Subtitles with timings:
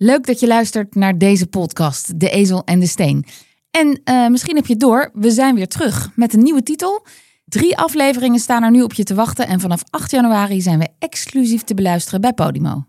[0.00, 3.24] Leuk dat je luistert naar deze podcast, De Ezel en de Steen.
[3.70, 7.06] En uh, misschien heb je door, we zijn weer terug met een nieuwe titel.
[7.44, 10.88] Drie afleveringen staan er nu op je te wachten en vanaf 8 januari zijn we
[10.98, 12.84] exclusief te beluisteren bij Podimo.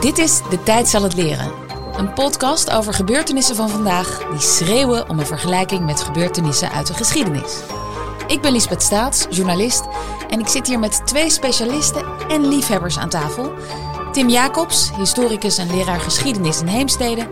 [0.00, 1.67] Dit is De Tijd zal het leren.
[1.98, 6.94] Een podcast over gebeurtenissen van vandaag die schreeuwen om een vergelijking met gebeurtenissen uit de
[6.94, 7.60] geschiedenis.
[8.26, 9.84] Ik ben Lisbeth Staats, journalist,
[10.30, 13.52] en ik zit hier met twee specialisten en liefhebbers aan tafel.
[14.12, 17.28] Tim Jacobs, historicus en leraar geschiedenis in Heemstede.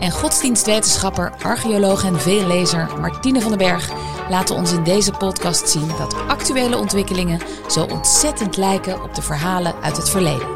[0.00, 3.90] En godsdienstwetenschapper, archeoloog en veellezer Martine van den Berg
[4.28, 9.74] laten ons in deze podcast zien dat actuele ontwikkelingen zo ontzettend lijken op de verhalen
[9.82, 10.48] uit het verleden.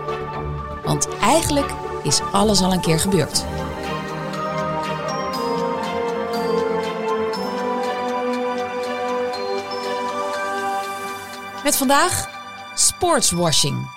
[0.85, 1.71] Want eigenlijk
[2.03, 3.45] is alles al een keer gebeurd.
[11.65, 12.31] Met vandaag
[12.75, 13.91] sportswashing.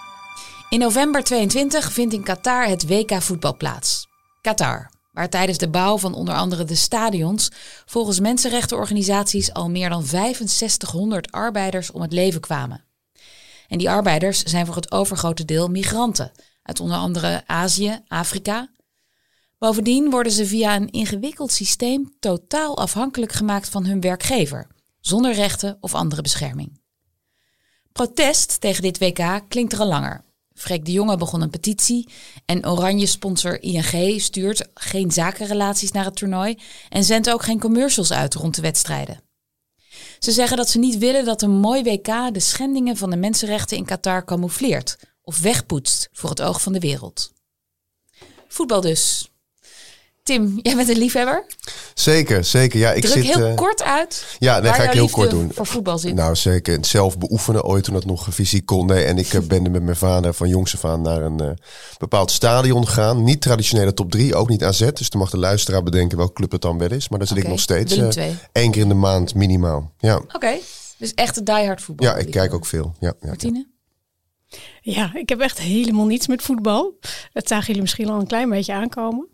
[0.69, 4.07] In november 22 vindt in Qatar het WK voetbal plaats.
[4.41, 7.51] Qatar, waar tijdens de bouw van onder andere de stadions
[7.85, 12.83] volgens mensenrechtenorganisaties al meer dan 6500 arbeiders om het leven kwamen.
[13.67, 16.31] En die arbeiders zijn voor het overgrote deel migranten
[16.65, 18.69] uit onder andere Azië, Afrika.
[19.57, 24.67] Bovendien worden ze via een ingewikkeld systeem totaal afhankelijk gemaakt van hun werkgever,
[24.99, 26.81] zonder rechten of andere bescherming.
[27.91, 30.23] Protest tegen dit WK klinkt er al langer.
[30.53, 32.09] Freek de Jonge begon een petitie
[32.45, 38.11] en Oranje sponsor ING stuurt geen zakenrelaties naar het toernooi en zendt ook geen commercials
[38.11, 39.21] uit rond de wedstrijden.
[40.19, 43.77] Ze zeggen dat ze niet willen dat een mooi WK de schendingen van de mensenrechten
[43.77, 47.31] in Qatar camoufleert of wegpoetst voor het oog van de wereld.
[48.47, 49.29] Voetbal dus.
[50.23, 51.45] Tim, jij bent een liefhebber?
[51.93, 52.79] Zeker, zeker.
[52.79, 54.25] Ja, ik Druk zit, heel uh, kort uit.
[54.39, 55.51] Ja, dat ga ik heel kort doen.
[55.53, 56.13] Voor voetbal zit.
[56.13, 56.85] Nou, zeker.
[56.85, 58.85] Zelf beoefenen ooit toen dat nog fysiek kon.
[58.85, 61.49] Nee, en ik uh, ben met mijn vader van jongs af aan naar een uh,
[61.97, 63.23] bepaald stadion gegaan.
[63.23, 64.91] Niet traditionele top 3, ook niet AZ.
[64.93, 67.09] Dus dan mag de luisteraar bedenken welke club het dan wel is.
[67.09, 67.49] Maar daar zit okay.
[67.49, 68.17] ik nog steeds
[68.51, 69.91] één keer in de maand minimaal.
[69.97, 70.15] Ja.
[70.15, 70.61] Oké, okay.
[70.97, 72.07] dus echt een diehard voetbal.
[72.07, 72.95] Ja, ik kijk ook veel.
[72.99, 73.57] Ja, ja, Martine?
[73.57, 73.74] Ja,
[75.13, 76.99] ik heb echt helemaal niets met voetbal.
[77.33, 79.27] Dat zagen jullie misschien al een klein beetje aankomen.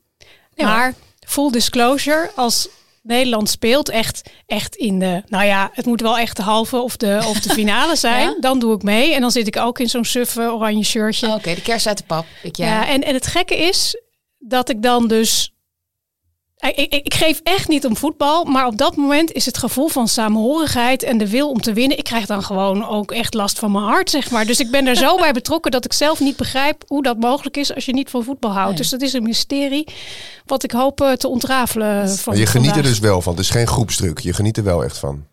[0.53, 0.65] Ja.
[0.65, 0.93] Maar
[1.27, 2.69] full disclosure, als
[3.03, 5.23] Nederland speelt echt, echt in de...
[5.27, 8.29] Nou ja, het moet wel echt de halve of de, of de finale zijn.
[8.29, 8.37] ja?
[8.39, 9.13] Dan doe ik mee.
[9.13, 11.27] En dan zit ik ook in zo'n suffe oranje shirtje.
[11.27, 12.25] Oh, Oké, okay, de kerst uit de pap.
[12.43, 12.65] Ik, ja.
[12.65, 14.01] ja, en, en het gekke is
[14.39, 15.53] dat ik dan dus...
[16.61, 19.87] Ik, ik, ik, geef echt niet om voetbal, maar op dat moment is het gevoel
[19.87, 21.97] van samenhorigheid en de wil om te winnen.
[21.97, 24.45] Ik krijg dan gewoon ook echt last van mijn hart, zeg maar.
[24.45, 27.57] Dus ik ben er zo bij betrokken dat ik zelf niet begrijp hoe dat mogelijk
[27.57, 28.69] is als je niet van voetbal houdt.
[28.69, 28.77] Nee.
[28.77, 29.87] Dus dat is een mysterie
[30.45, 32.09] wat ik hoop uh, te ontrafelen.
[32.09, 33.33] Van maar je geniet er dus wel van.
[33.33, 34.19] Het is geen groepsdruk.
[34.19, 35.25] Je geniet er wel echt van.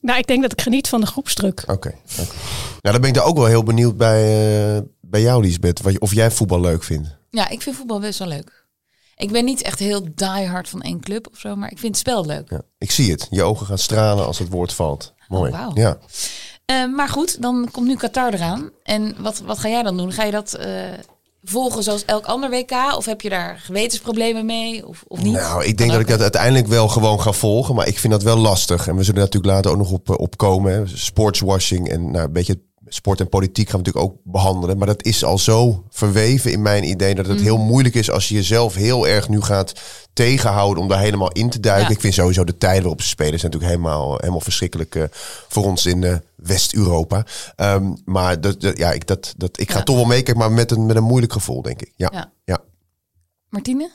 [0.00, 1.62] Nou, ik denk dat ik geniet van de groepsdruk.
[1.62, 1.72] Oké.
[1.72, 2.34] Okay, okay.
[2.80, 4.22] Nou, dan ben ik daar ook wel heel benieuwd bij,
[4.74, 5.98] uh, bij jou, Lisbeth.
[5.98, 7.16] Of jij voetbal leuk vindt.
[7.30, 8.57] Ja, ik vind voetbal best wel leuk.
[9.18, 12.06] Ik ben niet echt heel diehard van één club of zo, maar ik vind het
[12.06, 12.50] spel leuk.
[12.50, 13.26] Ja, ik zie het.
[13.30, 15.14] Je ogen gaan stralen als het woord valt.
[15.28, 15.52] Mooi.
[15.52, 15.76] Oh, wow.
[15.76, 15.98] Ja.
[16.70, 18.70] Uh, maar goed, dan komt nu Qatar eraan.
[18.82, 20.12] En wat, wat ga jij dan doen?
[20.12, 20.66] Ga je dat uh,
[21.42, 22.72] volgen zoals elk ander WK?
[22.96, 24.86] Of heb je daar gewetensproblemen mee?
[24.86, 25.32] Of, of niet?
[25.32, 27.74] Nou, ik denk dat ik dat uiteindelijk wel gewoon ga volgen.
[27.74, 28.88] Maar ik vind dat wel lastig.
[28.88, 30.88] En we zullen natuurlijk later ook nog op, op komen.
[30.98, 34.78] Sportswashing en nou, een beetje sport en politiek gaan we natuurlijk ook behandelen.
[34.78, 37.42] Maar dat is al zo verweven in mijn idee dat het mm.
[37.42, 39.72] heel moeilijk is als je jezelf heel erg nu gaat
[40.12, 41.88] tegenhouden om daar helemaal in te duiken.
[41.88, 41.94] Ja.
[41.94, 45.04] Ik vind sowieso de tijden waarop ze spelen zijn natuurlijk helemaal, helemaal verschrikkelijk uh,
[45.48, 47.24] voor ons in uh, West-Europa.
[47.56, 49.84] Um, maar dat, dat, ja, ik, dat, dat, ik ga Ja.
[49.84, 51.92] toch wel meekijken, maar met een, met een moeilijk gevoel, denk ik.
[51.96, 52.08] Ja.
[52.12, 52.32] Ja.
[52.44, 52.58] ja.
[53.48, 53.90] Martine?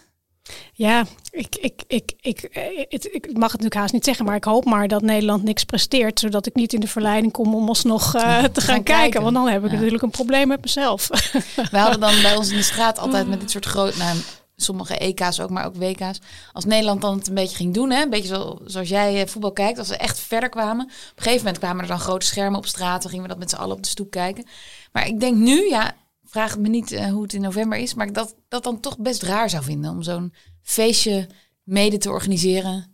[0.73, 2.41] Ja, ik, ik, ik, ik,
[2.89, 5.63] ik, ik mag het natuurlijk haast niet zeggen, maar ik hoop maar dat Nederland niks
[5.63, 9.21] presteert, zodat ik niet in de verleiding kom om alsnog uh, te gaan, kijken.
[9.21, 11.07] Want dan heb ik natuurlijk een probleem met mezelf.
[11.71, 14.17] We hadden dan bij ons in de straat altijd met dit soort groot, nou,
[14.55, 16.19] sommige EK's ook, maar ook WK's.
[16.53, 19.27] Als Nederland dan het een beetje ging doen, hè, een beetje zo, zoals jij eh,
[19.27, 20.85] voetbal kijkt, als we echt verder kwamen.
[20.85, 23.39] Op een gegeven moment kwamen er dan grote schermen op straat, dan gingen we dat
[23.39, 24.45] met z'n allen op de stoep kijken.
[24.91, 25.95] Maar ik denk nu, ja,
[26.33, 29.21] vraag me niet eh, hoe het in november is, maar dat dat dan toch best
[29.23, 31.27] raar zou vinden om zo'n feestje
[31.63, 32.91] mede te organiseren.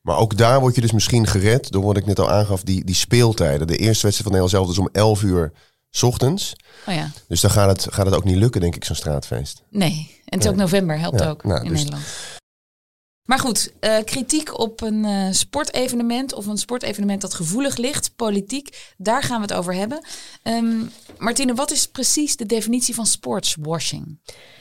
[0.00, 2.84] Maar ook daar word je dus misschien gered door wat ik net al aangaf, die,
[2.84, 3.66] die speeltijden.
[3.66, 5.52] De eerste wedstrijd van Nederland zelf is om 11 uur
[5.90, 6.52] 's ochtends.
[6.88, 9.62] Oh ja, Dus dan gaat het, gaat het ook niet lukken, denk ik, zo'n straatfeest.
[9.70, 10.18] nee.
[10.24, 12.04] En het is ook november, helpt Ja, ook nou, in dus- Nederland.
[13.24, 18.92] Maar goed, eh, kritiek op een eh, sportevenement of een sportevenement dat gevoelig ligt, politiek,
[18.96, 20.04] daar gaan we het over hebben.
[20.42, 20.84] Ehm,
[21.18, 24.18] Martine, wat is precies de definitie van sportswashing?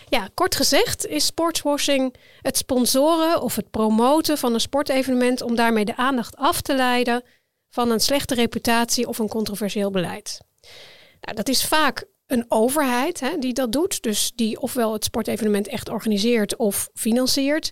[0.09, 5.85] Ja, kort gezegd is sportswashing het sponsoren of het promoten van een sportevenement om daarmee
[5.85, 7.23] de aandacht af te leiden
[7.69, 10.41] van een slechte reputatie of een controversieel beleid.
[11.21, 14.01] Nou, dat is vaak een overheid hè, die dat doet.
[14.03, 17.71] Dus die ofwel het sportevenement echt organiseert of financiert.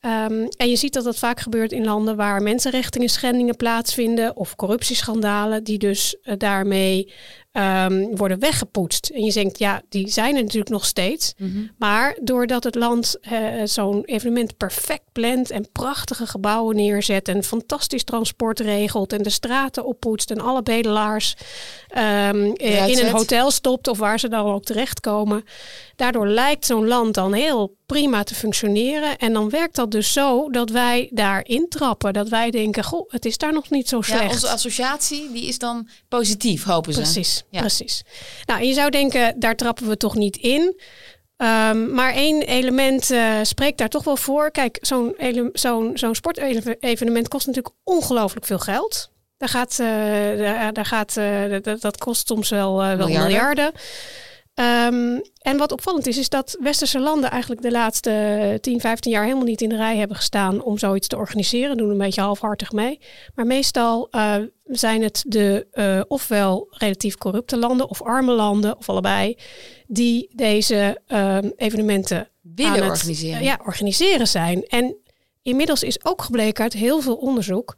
[0.00, 4.56] Ehm, en je ziet dat dat vaak gebeurt in landen waar mensenrechten schendingen plaatsvinden of
[4.56, 7.12] corruptieschandalen, die dus uh, daarmee
[7.58, 9.06] um, worden weggepoetst.
[9.06, 11.34] En je denkt, ja, die zijn er natuurlijk nog steeds.
[11.36, 11.66] Mhm.
[11.78, 18.04] Maar doordat het land uh, zo'n evenement perfect plant en prachtige gebouwen neerzet en fantastisch
[18.04, 21.34] transport regelt en de straten oppoetst en alle bedelaars
[21.96, 25.44] um, in een hotel stopt of waar ze dan ook terechtkomen.
[25.96, 29.18] Daardoor lijkt zo'n land dan heel prima te functioneren.
[29.18, 32.12] En dan werkt dat dus zo dat wij daar intrappen.
[32.12, 34.22] Dat wij denken, goh, het is daar nog niet zo slecht.
[34.22, 37.00] Ja, onze associatie die is dan positief, hopen ze.
[37.00, 37.44] Precies.
[37.50, 37.60] Ja.
[37.60, 38.02] Precies.
[38.44, 40.80] Nou, je zou denken, daar trappen we toch niet in.
[41.36, 44.50] Um, maar één element uh, spreekt daar toch wel voor.
[44.50, 45.14] Kijk, zo'n
[45.52, 49.10] zo'n zo'n sportevenement kost natuurlijk ongelooflijk veel geld.
[49.36, 49.86] Daar gaat, uh,
[50.38, 53.26] daar, daar, gaat, uh, dat, dat, kost soms wel, wel miljarden.
[53.26, 53.72] miljarden.
[54.60, 59.24] Um, en wat opvallend is, is dat westerse landen eigenlijk de laatste 10, 15 jaar
[59.24, 61.76] helemaal niet in de rij hebben gestaan om zoiets te organiseren.
[61.76, 63.00] Doen een beetje halfhartig mee.
[63.34, 64.34] Maar meestal uh,
[64.64, 69.36] zijn het de uh, ofwel relatief corrupte landen of arme landen of allebei
[69.86, 73.42] die deze uh, evenementen willen organiseren.
[73.42, 74.62] ja, organiseren zijn.
[74.62, 74.96] En
[75.42, 77.76] inmiddels is ook gebleken uit heel veel onderzoek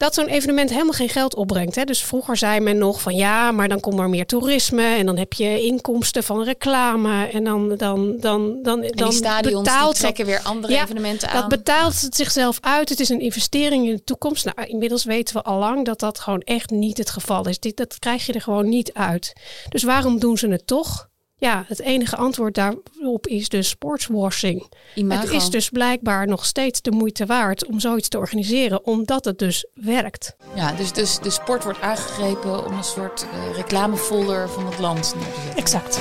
[0.00, 1.74] dat zo'n evenement helemaal geen geld opbrengt.
[1.74, 1.84] Hè.
[1.84, 5.16] Dus vroeger zei men nog van ja, maar dan komt er meer toerisme en dan
[5.16, 10.26] heb je inkomsten van reclame en dan dan dan dan dan stadions betaalt die trekken
[10.26, 11.40] weer andere evenementen aan.
[11.40, 12.88] Dat betaalt het zichzelf uit.
[12.88, 14.44] Het is een investering in de toekomst.
[14.44, 17.58] Nou, inmiddels weten we al lang dat dat gewoon echt niet het geval is.
[17.58, 19.32] Dit dat krijg je er gewoon niet uit.
[19.68, 21.09] Dus waarom doen ze het toch?
[21.40, 24.72] Ja, het enige antwoord daarop is dus sportswashing.
[24.94, 25.22] Imago.
[25.22, 29.38] Het is dus blijkbaar nog steeds de moeite waard om zoiets te organiseren, omdat het
[29.38, 30.36] dus werkt.
[30.54, 35.14] Ja, dus, dus de sport wordt aangegrepen om een soort uh, reclamefolder van het land
[35.14, 35.56] neer te zetten.
[35.56, 36.00] Exact.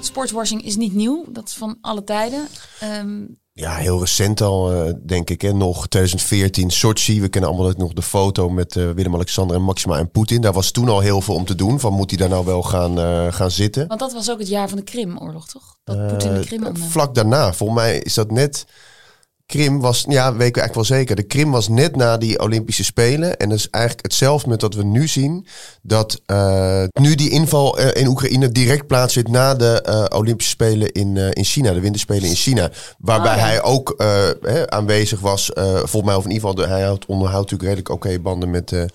[0.00, 2.46] Sportswashing is niet nieuw, dat is van alle tijden.
[2.82, 5.40] Um, ja, heel recent al, uh, denk ik.
[5.40, 5.52] Hè?
[5.52, 7.20] Nog 2014, Sochi.
[7.20, 10.40] We kennen allemaal nog de foto met uh, Willem-Alexander en Maxima en Poetin.
[10.40, 11.80] Daar was toen al heel veel om te doen.
[11.80, 13.86] Van moet hij daar nou wel gaan, uh, gaan zitten?
[13.86, 15.76] Want dat was ook het jaar van de Krimoorlog, toch?
[15.84, 17.52] Dat Poetin de Krim Vlak daarna.
[17.52, 18.66] Volgens mij is dat net
[19.52, 21.16] Krim was, ja, weet ik eigenlijk wel zeker.
[21.16, 23.36] De Krim was net na die Olympische Spelen.
[23.36, 25.46] En dat is eigenlijk hetzelfde met wat we nu zien.
[25.82, 30.92] Dat uh, nu die inval uh, in Oekraïne direct plaatsvindt na de uh, Olympische Spelen
[30.92, 31.72] in, in China.
[31.72, 32.70] De Winterspelen in China.
[32.98, 33.94] Waarbij ah, hij ook
[34.40, 35.50] hè, aanwezig was.
[35.54, 38.86] volgens mij, of in ieder geval, hij houdt, onderhoudt natuurlijk redelijk oké banden met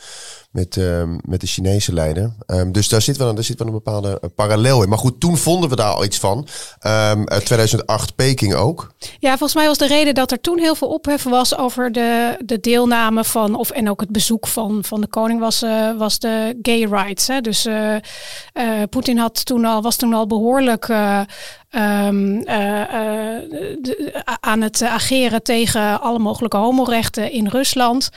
[0.53, 2.33] met, uh, met de Chinese leider.
[2.47, 4.89] Um, dus daar zit, wel, daar zit wel een bepaalde uh, parallel in.
[4.89, 6.47] Maar goed, toen vonden we daar al iets van.
[6.88, 8.94] Um, 2008 Peking ook.
[9.19, 12.38] Ja, volgens mij was de reden dat er toen heel veel ophef was over de,
[12.45, 16.19] de deelname van, of en ook het bezoek van, van de koning, was, uh, was
[16.19, 17.27] de gay rights.
[17.27, 17.41] Hè?
[17.41, 17.67] Dus
[18.89, 20.88] Poetin had toen al, was toen al behoorlijk
[21.75, 22.47] um,
[24.39, 28.09] aan het ageren tegen alle mogelijke homorechten in Rusland.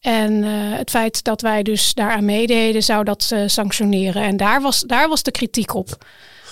[0.00, 4.22] En het feit dat wij dus daaraan meededen, zou dat sanctioneren.
[4.22, 5.98] En daar was, daar was de kritiek op.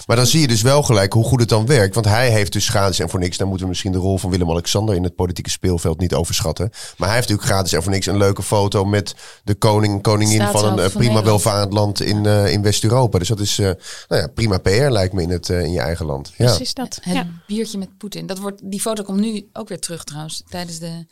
[0.06, 1.94] Maar dan zie je dus wel gelijk hoe goed het dan werkt.
[1.94, 3.36] Want hij heeft dus gratis en voor niks.
[3.36, 6.68] Dan moeten we misschien de rol van Willem-Alexander in het politieke speelveld niet overschatten.
[6.70, 9.14] Maar hij heeft natuurlijk gratis en voor niks een leuke foto met
[9.44, 13.18] de koning koningin van een uh, prima welvarend land in, uh, in West-Europa.
[13.18, 13.66] Dus dat is uh,
[14.08, 16.32] nou ja, prima PR lijkt me in, het, in je eigen land.
[16.36, 16.46] Ja.
[16.46, 16.98] Precies dat.
[17.02, 18.26] Het, het biertje met Poetin.
[18.26, 21.06] Dat wordt, die foto komt nu ook weer terug trouwens tijdens de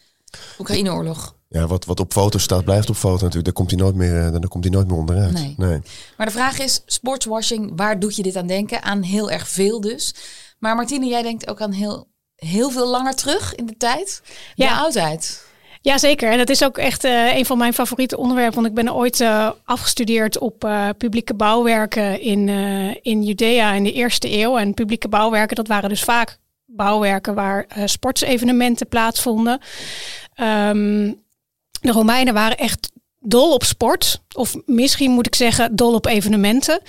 [0.59, 1.35] Oekraïne-oorlog.
[1.53, 3.45] Ja, wat, wat op foto staat, blijft op foto natuurlijk.
[3.45, 5.33] Daar komt hij nooit meer, eh, daar komt hij nooit meer onderuit.
[5.33, 5.55] Nee.
[5.57, 5.81] nee.
[6.17, 8.83] Maar de vraag is, sportswashing, waar doet je dit aan denken?
[8.83, 10.15] Aan heel erg veel dus.
[10.59, 14.23] Maar Martine, jij denkt ook aan heel, heel veel langer terug in de tijd.
[14.55, 14.69] Ja.
[14.69, 15.45] De oudheid.
[15.81, 16.31] Ja, zeker.
[16.31, 18.55] En dat is ook echt uh, een van mijn favoriete onderwerpen.
[18.55, 22.49] Want ik ben ooit uh, afgestudeerd op uh, publieke bouwwerken in,
[23.03, 24.59] in Judea in de eerste eeuw.
[24.59, 29.61] En publieke bouwwerken, dat waren dus vaak bouwwerken waar sportsevenementen plaatsvonden.
[30.37, 31.29] Um,
[31.81, 34.21] de Romeinen waren echt dol op sport.
[34.35, 36.81] Of misschien moet ik zeggen dol op evenementen.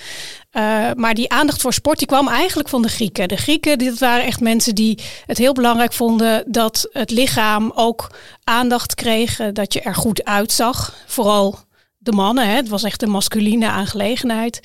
[0.52, 3.28] Uh, maar die aandacht voor sport die kwam eigenlijk van de Grieken.
[3.28, 8.10] De Grieken dit waren echt mensen die het heel belangrijk vonden dat het lichaam ook
[8.44, 9.40] aandacht kreeg.
[9.52, 10.94] Dat je er goed uitzag.
[11.06, 11.58] Vooral
[11.98, 14.60] de mannen, hè, het was echt een masculine aangelegenheid.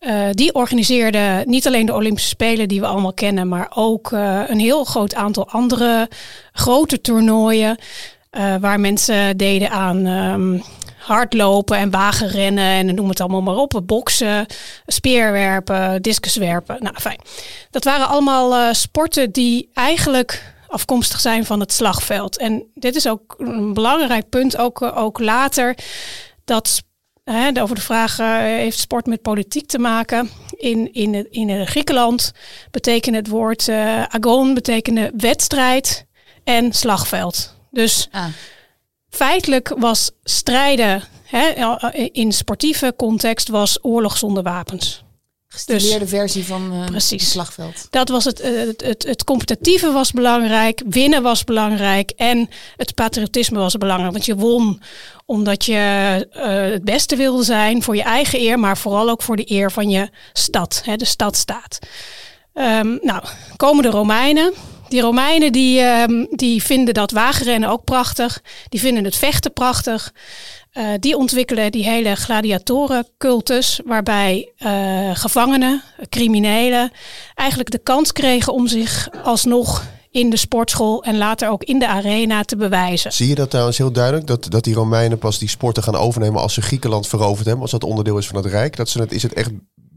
[0.00, 4.10] Uh, die organiseerden niet alleen de Olympische Spelen die we allemaal kennen, maar ook
[4.48, 6.08] een heel groot aantal andere
[6.52, 7.78] grote toernooien.
[8.36, 10.62] Uh, waar mensen deden aan um,
[10.98, 13.80] hardlopen en wagenrennen en noem het allemaal maar op.
[13.84, 14.46] Boksen,
[14.86, 16.76] speerwerpen, discuswerpen.
[16.80, 17.20] Nou, fijn.
[17.70, 22.38] Dat waren allemaal uh, sporten die eigenlijk afkomstig zijn van het slagveld.
[22.38, 25.76] En dit is ook een belangrijk punt, ook, ook later,
[26.44, 26.82] dat
[27.60, 30.30] over de vraag, heeft sport met politiek te maken?
[30.56, 32.32] In, in, in Griekenland
[32.70, 33.68] betekent het woord
[34.08, 36.06] agon, betekende wedstrijd
[36.44, 37.59] en slagveld.
[37.70, 38.24] Dus ah.
[39.08, 41.68] feitelijk was strijden hè,
[42.12, 45.02] in sportieve context was oorlog zonder wapens.
[45.52, 47.22] Gestileerde dus, versie van uh, precies.
[47.22, 47.86] het slagveld.
[47.90, 53.58] Dat was het, het, het, het, competitieve was belangrijk, winnen was belangrijk en het patriotisme
[53.58, 54.12] was belangrijk.
[54.12, 54.82] Want je won
[55.26, 59.36] omdat je uh, het beste wilde zijn voor je eigen eer, maar vooral ook voor
[59.36, 61.78] de eer van je stad, hè, de stadstaat.
[62.54, 63.22] Um, nou,
[63.56, 64.52] komen de Romeinen.
[64.90, 68.42] Die Romeinen die, um, die vinden dat wagenrennen ook prachtig.
[68.68, 70.12] Die vinden het vechten prachtig.
[70.72, 76.92] Uh, die ontwikkelen die hele gladiatorencultus, waarbij uh, gevangenen, criminelen,
[77.34, 81.86] eigenlijk de kans kregen om zich alsnog in de sportschool en later ook in de
[81.86, 83.12] arena te bewijzen.
[83.12, 84.26] Zie je dat trouwens heel duidelijk?
[84.26, 87.70] Dat, dat die Romeinen pas die sporten gaan overnemen als ze Griekenland veroverd hebben, als
[87.70, 88.76] dat onderdeel is van het Rijk?
[88.76, 89.50] Dat ze het, is het echt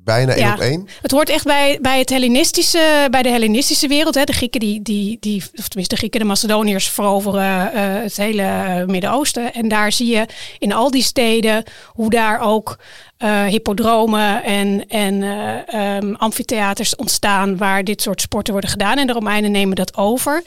[0.03, 0.87] bijna één op één?
[1.01, 4.15] Het hoort echt bij, bij, het Hellenistische, bij de Hellenistische wereld.
[4.15, 4.23] Hè.
[4.23, 8.83] De Grieken, die, die, die, of tenminste de Grieken, de Macedoniërs veroveren uh, het hele
[8.87, 9.53] Midden-Oosten.
[9.53, 10.25] En daar zie je
[10.59, 12.77] in al die steden hoe daar ook
[13.23, 18.97] uh, hippodromen en, en uh, um, amfitheaters ontstaan waar dit soort sporten worden gedaan.
[18.97, 20.43] En de Romeinen nemen dat over.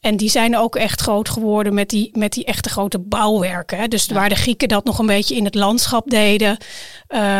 [0.00, 3.78] En die zijn ook echt groot geworden met die, met die echte grote bouwwerken.
[3.78, 3.88] Hè.
[3.88, 6.56] Dus waar de Grieken dat nog een beetje in het landschap deden.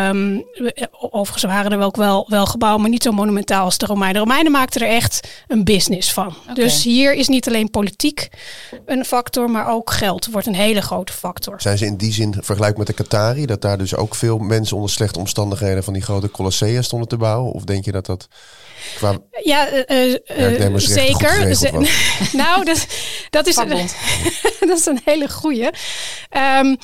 [0.09, 0.45] Um,
[0.91, 4.13] overigens waren er ook wel, wel gebouwen, maar niet zo monumentaal als de Romeinen.
[4.13, 6.35] De Romeinen maakten er echt een business van.
[6.53, 8.29] Dus hier is niet alleen politiek
[8.85, 11.61] een factor, maar ook geld wordt een hele grote factor.
[11.61, 14.75] Zijn ze in die zin vergelijk met de Qatari, dat daar dus ook veel mensen
[14.75, 17.51] onder slechte omstandigheden van die grote Colossea stonden te bouwen?
[17.51, 18.27] Of denk je dat dat
[18.95, 21.57] qua ja, uh, uh, zeker.
[22.31, 22.87] nou, dat,
[23.29, 23.55] dat, is,
[24.69, 25.73] dat is een hele goede.
[26.61, 26.77] Um,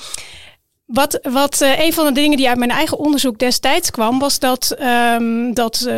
[0.85, 4.39] wat, wat uh, een van de dingen die uit mijn eigen onderzoek destijds kwam, was
[4.39, 5.93] dat, um, dat uh,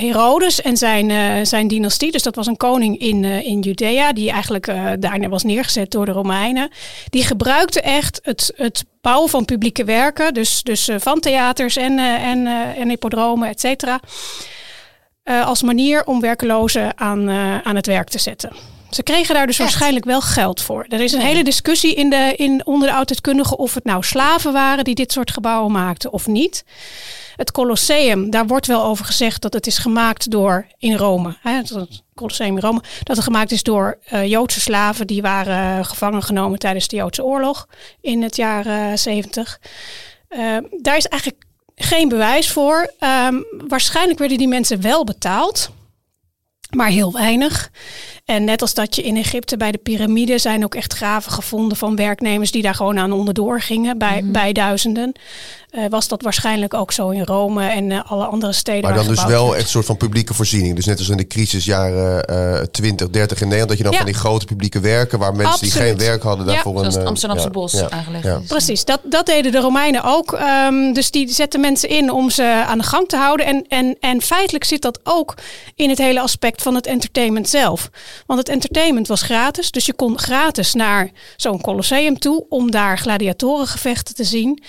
[0.00, 4.30] Herodes en zijn, uh, zijn dynastie, dus dat was een koning in, in Judea, die
[4.30, 4.66] eigenlijk
[4.98, 6.70] daarna was neergezet door de Romeinen,
[7.10, 12.46] die gebruikte echt het, het bouwen van publieke werken, dus, dus van theaters en, en,
[12.76, 14.00] en hippodromen, et cetera,
[15.24, 17.30] als manier om werkelozen aan,
[17.64, 18.50] aan het werk te zetten.
[18.94, 20.86] Ze kregen daar dus waarschijnlijk wel geld voor.
[20.88, 24.52] Er is een hele discussie in de, in, onder de oudheidkundigen of het nou slaven
[24.52, 26.64] waren die dit soort gebouwen maakten of niet.
[27.36, 31.36] Het Colosseum, daar wordt wel over gezegd dat het is gemaakt door in Rome.
[31.40, 35.84] Hè, het Colosseum in Rome, dat het gemaakt is door uh, Joodse slaven die waren
[35.84, 37.68] gevangen genomen tijdens de Joodse oorlog
[38.00, 39.60] in het jaar uh, 70.
[40.80, 41.42] daar is eigenlijk
[41.74, 42.92] geen bewijs voor.
[43.28, 45.70] Um, waarschijnlijk werden die mensen wel betaald
[46.76, 47.70] maar heel weinig.
[48.24, 51.76] En net als dat je in Egypte bij de piramide zijn ook echt graven gevonden
[51.76, 54.32] van werknemers die daar gewoon aan onderdoor gingen bij, mhm.
[54.32, 55.12] bij duizenden.
[55.72, 58.82] Uh, was dat waarschijnlijk ook zo in Rome en uh, alle andere steden.
[58.82, 60.76] Maar dan dus wel echt een soort van publieke voorziening.
[60.76, 64.04] Dus net als in de crisisjaren uh, 20, 30 in Nederland, dat je dan van
[64.04, 66.86] die grote publieke werken waar mensen die geen werk hadden daarvoor ja.
[66.86, 66.92] een.
[66.92, 68.46] het Amsterdamse bos eigenlijk.
[68.46, 70.38] Precies, dat, dat deden de Romeinen ook.
[70.66, 73.46] Um, dus die zetten mensen in om ze aan de gang te houden.
[73.46, 75.34] En, en, en feitelijk zit dat ook
[75.74, 77.90] in het hele aspect van het entertainment zelf.
[78.26, 79.70] Want het entertainment was gratis.
[79.70, 84.62] Dus je kon gratis naar zo'n colosseum toe om daar gladiatorengevechten te zien.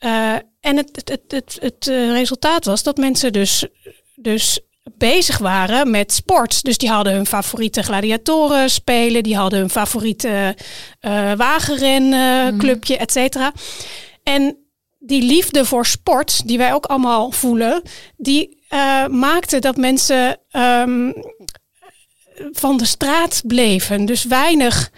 [0.00, 3.66] Uh, en het, het, het, het, het uh, resultaat was dat mensen dus,
[4.14, 4.60] dus
[4.96, 6.62] bezig waren met sport.
[6.62, 10.56] Dus die hadden hun favoriete gladiatoren spelen, die hadden hun favoriete
[11.00, 13.00] uh, wagenrenclubje, mm.
[13.00, 13.52] et cetera.
[14.22, 14.56] En
[14.98, 17.82] die liefde voor sport, die wij ook allemaal voelen,
[18.16, 21.14] die uh, maakte dat mensen um,
[22.52, 24.04] van de straat bleven.
[24.04, 24.90] Dus weinig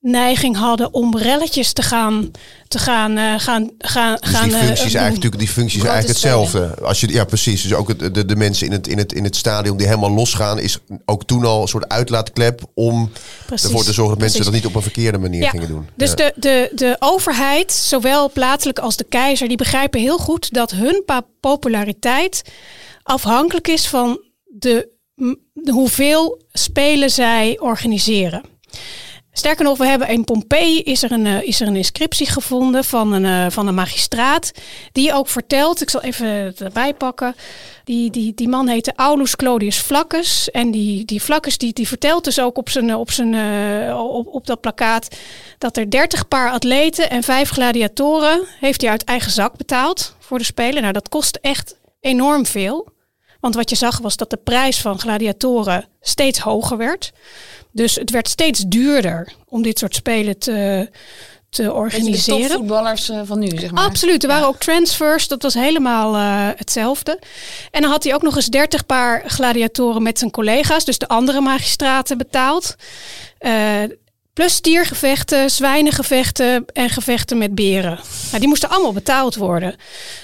[0.00, 2.30] neiging hadden om relletjes te gaan
[2.68, 6.22] te gaan uh, gaan gaan dus gaan die functies uh, eigenlijk die functies zijn eigenlijk
[6.22, 6.74] hetzelfde.
[6.82, 7.62] als je ja precies.
[7.62, 10.10] Dus ook het, de, de mensen in het in het in het stadion die helemaal
[10.10, 13.10] losgaan is ook toen al een soort uitlaatklep om
[13.46, 15.50] precies, ervoor te zorgen dat mensen dat niet op een verkeerde manier ja.
[15.50, 15.88] gingen doen.
[15.94, 16.16] Dus ja.
[16.16, 21.04] de, de de overheid zowel plaatselijk als de keizer die begrijpen heel goed dat hun
[21.40, 22.42] populariteit
[23.02, 24.94] afhankelijk is van de
[25.52, 28.42] de hoeveel spelen zij organiseren.
[29.38, 33.12] Sterker nog, we hebben in Pompeii is er een, is er een inscriptie gevonden van
[33.12, 34.52] een, van een magistraat.
[34.92, 37.34] Die ook vertelt, ik zal even erbij pakken.
[37.84, 40.50] Die, die, die man heette Aulus Clodius Flaccus.
[40.50, 43.34] En die, die Flaccus die, die vertelt dus ook op, zijn, op, zijn,
[43.94, 45.16] op, op dat plakkaat
[45.58, 50.38] dat er 30 paar atleten en vijf gladiatoren heeft hij uit eigen zak betaald voor
[50.38, 50.80] de Spelen.
[50.80, 52.94] Nou, dat kost echt enorm veel.
[53.46, 57.12] Want wat je zag was dat de prijs van gladiatoren steeds hoger werd.
[57.72, 60.90] Dus het werd steeds duurder om dit soort spelen te,
[61.50, 62.48] te organiseren.
[62.48, 63.84] De voetballers eh, van nu, zeg maar.
[63.84, 64.22] Absoluut.
[64.22, 65.28] Er waren ook transfers.
[65.28, 67.18] Dat was helemaal uh, hetzelfde.
[67.70, 71.08] En dan had hij ook nog eens 30 paar gladiatoren met zijn collega's, dus de
[71.08, 72.74] andere magistraten betaald.
[73.40, 73.82] Uh,
[74.32, 77.98] plus stiergevechten, zwijnengevechten en gevechten met beren.
[78.26, 79.76] Nou, die moesten allemaal betaald worden.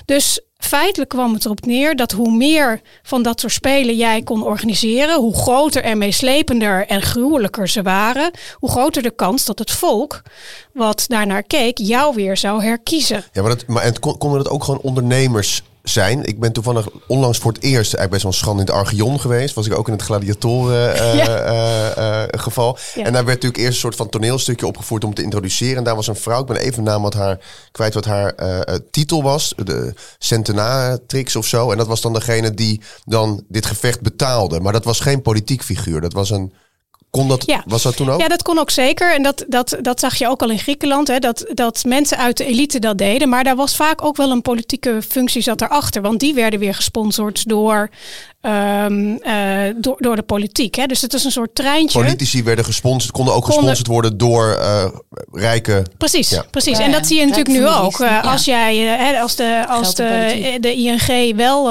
[0.05, 4.43] Dus feitelijk kwam het erop neer dat hoe meer van dat soort spelen jij kon
[4.43, 9.71] organiseren, hoe groter en meeslepender en gruwelijker ze waren, hoe groter de kans dat het
[9.71, 10.23] volk
[10.73, 13.25] wat daarnaar keek jou weer zou herkiezen.
[13.33, 16.25] Ja, maar, dat, maar en konden het ook gewoon ondernemers zijn.
[16.25, 19.55] Ik ben toevallig onlangs voor het eerst eigenlijk best wel schande in het Archeon geweest.
[19.55, 22.79] Was ik ook in het gladiatoren uh, uh, geval.
[22.95, 25.77] En daar werd natuurlijk eerst een soort van toneelstukje opgevoerd om te introduceren.
[25.77, 27.39] En daar was een vrouw, ik ben even naam wat haar
[27.71, 28.35] kwijt wat haar
[28.91, 29.55] titel was.
[29.57, 31.71] De Centenatrix of zo.
[31.71, 34.61] En dat was dan degene die dan dit gevecht betaalde.
[34.61, 36.01] Maar dat was geen politiek figuur.
[36.01, 36.53] Dat was een
[37.19, 37.63] kon dat, ja.
[37.67, 38.21] Was dat toen ook?
[38.21, 39.15] Ja, dat kon ook zeker.
[39.15, 41.09] En dat, dat, dat zag je ook al in Griekenland.
[41.09, 43.29] Hè, dat, dat mensen uit de elite dat deden.
[43.29, 46.03] Maar daar was vaak ook wel een politieke functie zat erachter.
[46.03, 47.91] Want die werden weer gesponsord door
[48.47, 50.75] Um, uh, door, door de politiek.
[50.75, 50.87] Hè?
[50.87, 51.99] Dus het is een soort treintje.
[51.99, 54.85] Politici werden gesponsord, konden ook gesponsord worden door uh,
[55.33, 55.87] rijke.
[55.99, 56.45] Precies, ja.
[56.51, 56.79] precies.
[56.79, 57.99] Ja, en dat zie je natuurlijk nu ook.
[57.99, 61.69] Uh, als jij, als de, als de, de ING wel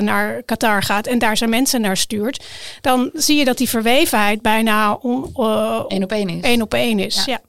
[0.00, 2.44] naar Qatar gaat en daar zijn mensen naar stuurt,
[2.80, 4.98] dan zie je dat die verwevenheid bijna
[5.88, 6.42] één op één is.
[6.42, 7.24] Één op één is.
[7.24, 7.40] Ja.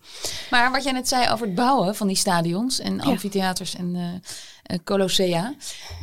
[0.50, 4.01] Maar wat jij net zei over het bouwen van die stadions en amfitheaters en uh,
[4.84, 5.53] Colossea.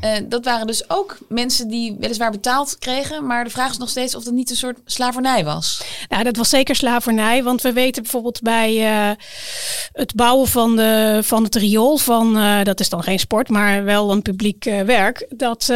[0.05, 3.89] Uh, dat waren dus ook mensen die weliswaar betaald kregen, maar de vraag is nog
[3.89, 5.83] steeds of dat niet een soort slavernij was.
[6.09, 9.11] Nou, dat was zeker slavernij, want we weten bijvoorbeeld bij uh,
[9.93, 14.11] het bouwen van, de, van het riool van, dat is dan geen sport, maar wel
[14.11, 15.73] een publiek werk, dat,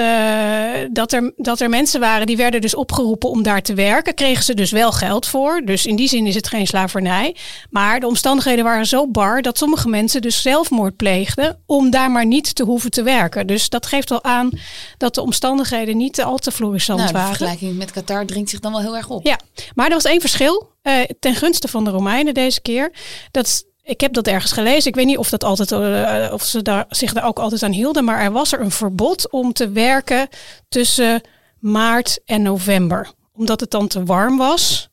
[0.92, 4.44] dat, er, dat er mensen waren die werden dus opgeroepen om daar te werken, kregen
[4.44, 5.62] ze dus wel geld voor.
[5.64, 7.36] Dus in die zin is het geen slavernij.
[7.70, 12.26] Maar de omstandigheden waren zo bar dat sommige mensen dus zelfmoord pleegden om daar maar
[12.26, 13.46] niet te hoeven hoeven te werken.
[13.46, 14.50] Dus dat geeft wel aan
[14.96, 17.30] dat de omstandigheden niet al te florissant nou, waren.
[17.30, 19.26] De vergelijking met Qatar dringt zich dan wel heel erg op.
[19.26, 19.38] Ja,
[19.74, 22.92] maar er was één verschil uh, ten gunste van de Romeinen deze keer.
[23.30, 24.88] Dat ik heb dat ergens gelezen.
[24.88, 27.72] Ik weet niet of, dat altijd, uh, of ze daar, zich daar ook altijd aan
[27.72, 28.04] hielden.
[28.04, 30.28] Maar er was er een verbod om te werken
[30.68, 31.20] tussen
[31.58, 33.10] maart en november.
[33.32, 34.88] Omdat het dan te warm was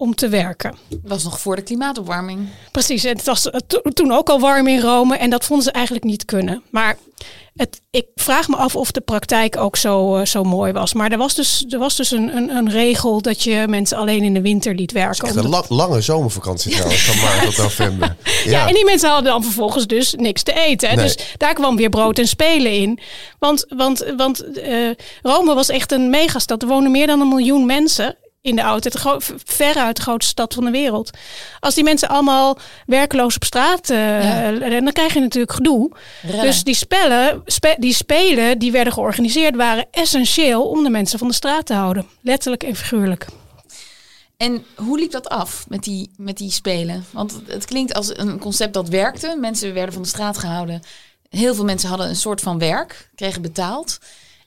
[0.00, 0.74] om te werken.
[0.88, 2.48] Dat was nog voor de klimaatopwarming.
[2.72, 3.50] Precies, het was
[3.92, 6.62] toen ook al warm in Rome en dat vonden ze eigenlijk niet kunnen.
[6.70, 6.96] Maar
[7.56, 10.94] het, ik vraag me af of de praktijk ook zo, uh, zo mooi was.
[10.94, 14.22] Maar er was dus, er was dus een, een, een regel dat je mensen alleen
[14.22, 15.38] in de winter liet werken.
[15.38, 18.16] een la lange zomervakantie trouwens, van maart tot november.
[18.44, 18.50] Ja.
[18.50, 18.68] ja.
[18.68, 20.96] en die mensen hadden dan vervolgens dus niks te eten.
[20.96, 21.04] Nee.
[21.04, 22.98] Dus daar kwam weer brood en spelen in.
[23.38, 24.90] Want, want, want uh,
[25.22, 26.62] Rome was echt een megastad.
[26.62, 28.16] Er wonen meer dan een miljoen mensen
[28.48, 31.10] in de auto, de veruit de grootste stad van de wereld.
[31.60, 34.80] Als die mensen allemaal werkloos op straat uh, ja.
[34.80, 35.90] dan krijg je natuurlijk gedoe.
[36.40, 41.28] Dus die spellen, spe, die spelen die werden georganiseerd, waren essentieel om de mensen van
[41.28, 42.06] de straat te houden.
[42.22, 43.26] Letterlijk en figuurlijk.
[44.36, 47.04] En hoe liep dat af met die, met die spelen?
[47.10, 49.36] Want het klinkt als een concept dat werkte.
[49.40, 50.82] Mensen werden van de straat gehouden.
[51.28, 53.98] Heel veel mensen hadden een soort van werk, kregen betaald.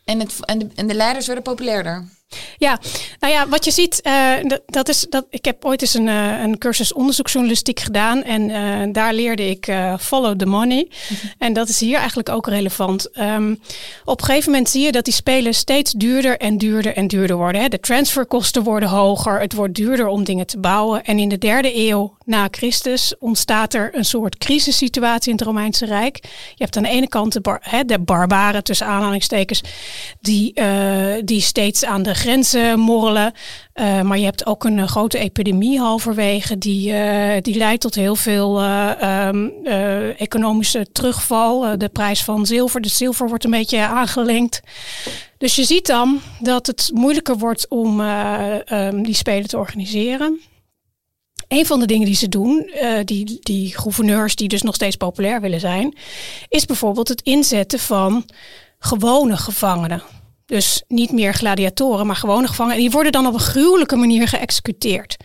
[0.03, 2.09] En, het, en, de, en de leiders werden populairder.
[2.57, 2.79] Ja,
[3.19, 6.41] nou ja, wat je ziet, uh, dat, is dat ik heb ooit eens een, uh,
[6.41, 10.87] een cursus onderzoeksjournalistiek gedaan en uh, daar leerde ik follow the money.
[10.89, 11.27] Mhm.
[11.37, 13.17] En dat is hier eigenlijk ook relevant.
[13.19, 13.59] Um,
[14.05, 17.35] op een gegeven moment zie je dat die spelen steeds duurder en duurder en duurder
[17.35, 17.61] worden.
[17.61, 17.67] Hè.
[17.67, 21.03] De transferkosten worden hoger, het wordt duurder om dingen te bouwen.
[21.03, 25.85] En in de derde eeuw na Christus ontstaat er een soort crisissituatie in het Romeinse
[25.85, 26.19] Rijk.
[26.55, 29.61] Je hebt aan de ene kant de, bar, hè, de barbaren tussen aanhalingstekens
[30.21, 30.53] die,
[31.23, 33.33] die steeds aan de grenzen morrelen.
[33.75, 38.15] Uh, maar je hebt ook een grote epidemie halverwege die, uh, die leidt tot heel
[38.15, 39.65] veel um,
[40.17, 41.77] economische terugval.
[41.77, 44.61] de prijs van zilver, de zilver wordt een beetje aangelinkt.
[45.37, 50.39] Dus je ziet dan dat het moeilijker wordt om um, die spelen te organiseren.
[51.47, 52.71] Een van de dingen die ze doen,
[53.05, 55.97] die, die gouverneurs die dus nog steeds populair willen zijn,
[56.49, 58.25] is bijvoorbeeld het inzetten van
[58.79, 60.03] gewone gevangenen.
[60.51, 62.77] Dus niet meer gladiatoren, maar gewone gevangenen.
[62.77, 65.17] En die worden dan op een gruwelijke manier geëxecuteerd.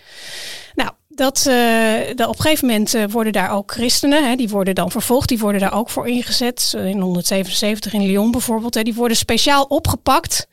[0.74, 4.74] Nou, dat, de, op een gegeven moment uh, worden daar ook christenen, hè, die worden
[4.74, 6.72] dan vervolgd, die worden daar ook voor ingezet.
[6.76, 8.74] In 177 in Lyon bijvoorbeeld.
[8.74, 10.48] Hè, die worden speciaal opgepakt,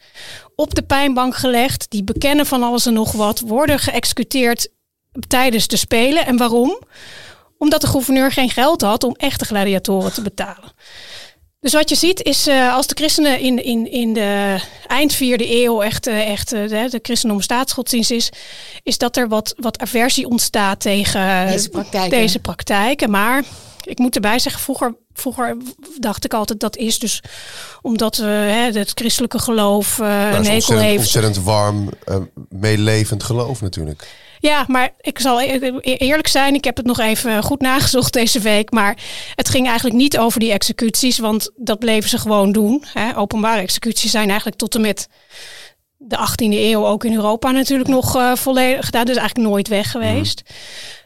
[0.55, 1.85] op de pijnbank gelegd.
[1.89, 4.69] Die bekennen van alles en nog wat, worden geëxecuteerd
[5.27, 6.25] tijdens de Spelen.
[6.25, 6.79] En waarom?
[7.57, 10.73] Omdat de gouverneur geen geld had om echte gladiatoren te betalen.
[11.63, 15.63] Dus wat je ziet is, uh, als de christenen in, in, in de eind vierde
[15.63, 18.29] eeuw echt, uh, echt uh, de, de christendom staatsgodsdienst is,
[18.83, 22.09] is dat er wat, wat aversie ontstaat tegen deze praktijken.
[22.09, 23.09] deze praktijken.
[23.09, 23.43] Maar
[23.83, 25.57] ik moet erbij zeggen, vroeger, vroeger
[25.99, 27.21] dacht ik altijd dat is dus
[27.81, 28.25] omdat we
[28.73, 30.99] het christelijke geloof uh, Nou, een is hekel ontzettend, heeft.
[30.99, 32.17] ontzettend warm, eh,
[32.49, 34.07] meelevend geloof natuurlijk.
[34.43, 38.39] Ja, maar ik zal e- eerlijk zijn, ik heb het nog even goed nagezocht deze
[38.39, 38.71] week.
[38.71, 38.97] Maar
[39.35, 42.83] het ging eigenlijk niet over die executies, want dat bleven ze gewoon doen.
[42.93, 43.17] Hè.
[43.17, 45.07] Openbare executies zijn eigenlijk tot en met
[45.97, 49.05] de 18e eeuw ook in Europa natuurlijk nog uh, volledig gedaan.
[49.05, 50.43] Dus eigenlijk nooit weg geweest.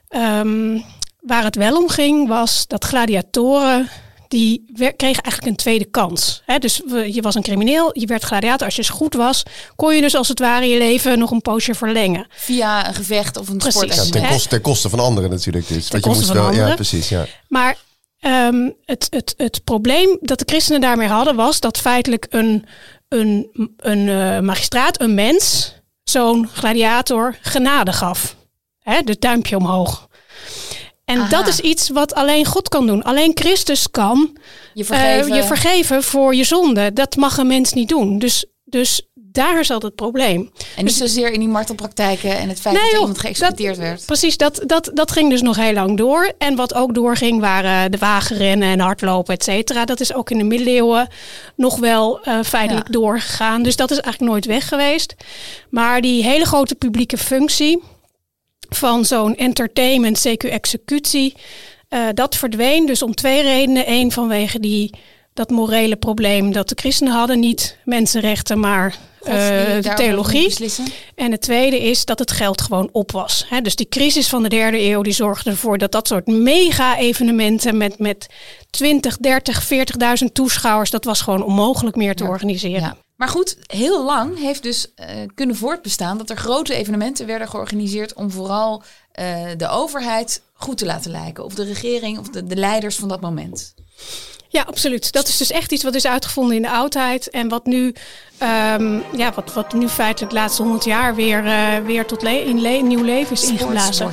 [0.10, 0.84] Um,
[1.20, 3.90] waar het wel om ging, was dat gladiatoren
[4.28, 6.42] die kregen eigenlijk een tweede kans.
[6.46, 8.66] He, dus je was een crimineel, je werd gladiator.
[8.66, 9.44] Als je eens goed was,
[9.76, 12.28] kon je dus als het ware je leven nog een poosje verlengen.
[12.30, 13.82] Via een gevecht of een Precies.
[13.82, 13.96] sport.
[13.96, 15.68] Ja, ten, koste, ten koste van anderen natuurlijk.
[15.68, 15.88] Dus.
[15.88, 16.76] Ten je koste moest van wel, ja, anderen.
[16.76, 17.10] precies.
[17.10, 17.26] Ja.
[17.48, 17.78] Maar
[18.22, 22.66] um, het, het, het probleem dat de christenen daarmee hadden was dat feitelijk een,
[23.08, 28.36] een, een uh, magistraat, een mens, zo'n gladiator genade gaf.
[28.80, 30.08] He, de duimpje omhoog.
[31.08, 31.30] En Aha.
[31.30, 33.04] dat is iets wat alleen God kan doen.
[33.04, 34.38] Alleen Christus kan
[34.74, 35.30] Je vergeven.
[35.30, 36.94] uh, je vergeven voor je zonde.
[36.94, 38.20] Dat mag een mens niet doen.
[38.20, 40.52] Dus, dus daar zat het probleem.
[40.76, 43.84] en niet zozeer in die martelpraktijken en het feit Nee, dat joh, iemand geëxecuteerd dat-
[43.86, 44.06] werd.
[44.06, 46.34] Precies, dat, dat, dat ging dus nog heel lang door.
[46.38, 49.86] En wat ook doorging waren de wagenrennen en hardlopen, et cetera.
[49.86, 51.08] Dat is ook in de middeleeuwen
[51.56, 52.94] nog wel uh, feitelijk Ja.
[52.94, 53.64] doorgegaan.
[53.64, 55.16] Dus dat is eigenlijk nooit weg geweest.
[55.70, 57.82] Maar die hele grote publieke functie
[58.70, 61.34] van zo'n entertainment, CQ executie,
[61.90, 63.92] uh, dat verdween dus om twee redenen.
[63.92, 64.94] Eén vanwege die,
[65.34, 67.40] dat morele probleem dat de christenen hadden.
[67.40, 68.96] Niet mensenrechten, maar
[69.28, 70.56] uh, die de theologie.
[71.16, 73.46] En het tweede is dat het geld gewoon op was.
[73.62, 78.00] Dus die crisis van de derde eeuw die zorgde ervoor dat dat soort mega-evenementen met,
[78.00, 78.28] met
[78.70, 79.70] 20, 30,
[80.24, 82.30] 40.000 toeschouwers, dat was gewoon onmogelijk meer te Ja.
[82.30, 82.82] organiseren.
[82.82, 82.98] Ja.
[83.18, 88.14] Maar goed, heel lang heeft dus eh, kunnen voortbestaan dat er grote evenementen werden georganiseerd
[88.14, 91.44] om vooral eh, de overheid goed te laten lijken.
[91.44, 93.74] Of de regering of de, de leiders van dat moment.
[94.50, 95.12] Ja, absoluut.
[95.12, 97.30] Dat is dus echt iets wat is uitgevonden in de oudheid.
[97.30, 97.86] En wat nu,
[98.42, 102.44] um, ja, wat, wat nu feitelijk de laatste honderd jaar weer, uh, weer tot le
[102.44, 104.10] in le nieuw leven is ingeblazen.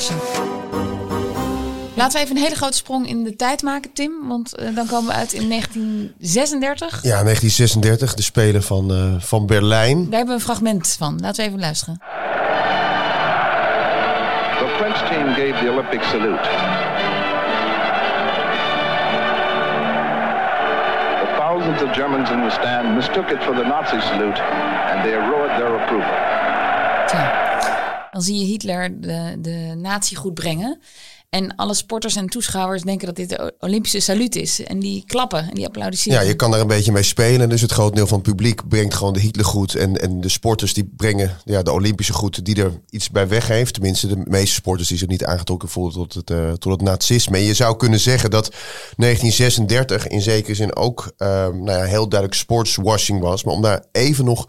[1.96, 4.28] Laten we even een hele grote sprong in de tijd maken, Tim.
[4.28, 7.02] Want uh, dan komen we uit in 1936.
[7.02, 9.96] Ja, 1936, de Spelen van, uh, van Berlijn.
[9.96, 11.18] Daar hebben we een fragment van.
[11.20, 11.98] Laten we even luisteren.
[14.58, 16.42] The French team gave the Olympic salute.
[21.20, 24.40] The thousands of Germans in the stand mistook it for the Nazi salute
[24.90, 26.14] and they roared their approval.
[27.06, 27.52] Tja,
[28.10, 30.80] dan zie je Hitler de, de natie goed brengen.
[31.34, 34.62] En alle sporters en toeschouwers denken dat dit de Olympische saluut is.
[34.62, 36.20] En die klappen en die applaudisseren.
[36.20, 37.48] Ja, je kan daar een beetje mee spelen.
[37.48, 39.74] Dus het groot deel van het publiek brengt gewoon de Hitlergroet.
[39.74, 43.72] En, en de sporters die brengen ja, de Olympische groet die er iets bij weggeeft.
[43.74, 47.36] Tenminste, de meeste sporters die zich niet aangetrokken voelen tot het, uh, tot het nazisme.
[47.36, 48.54] En je zou kunnen zeggen dat
[48.96, 53.44] 1936 in zekere zin ook uh, nou ja, heel duidelijk sportswashing was.
[53.44, 54.46] Maar om daar even nog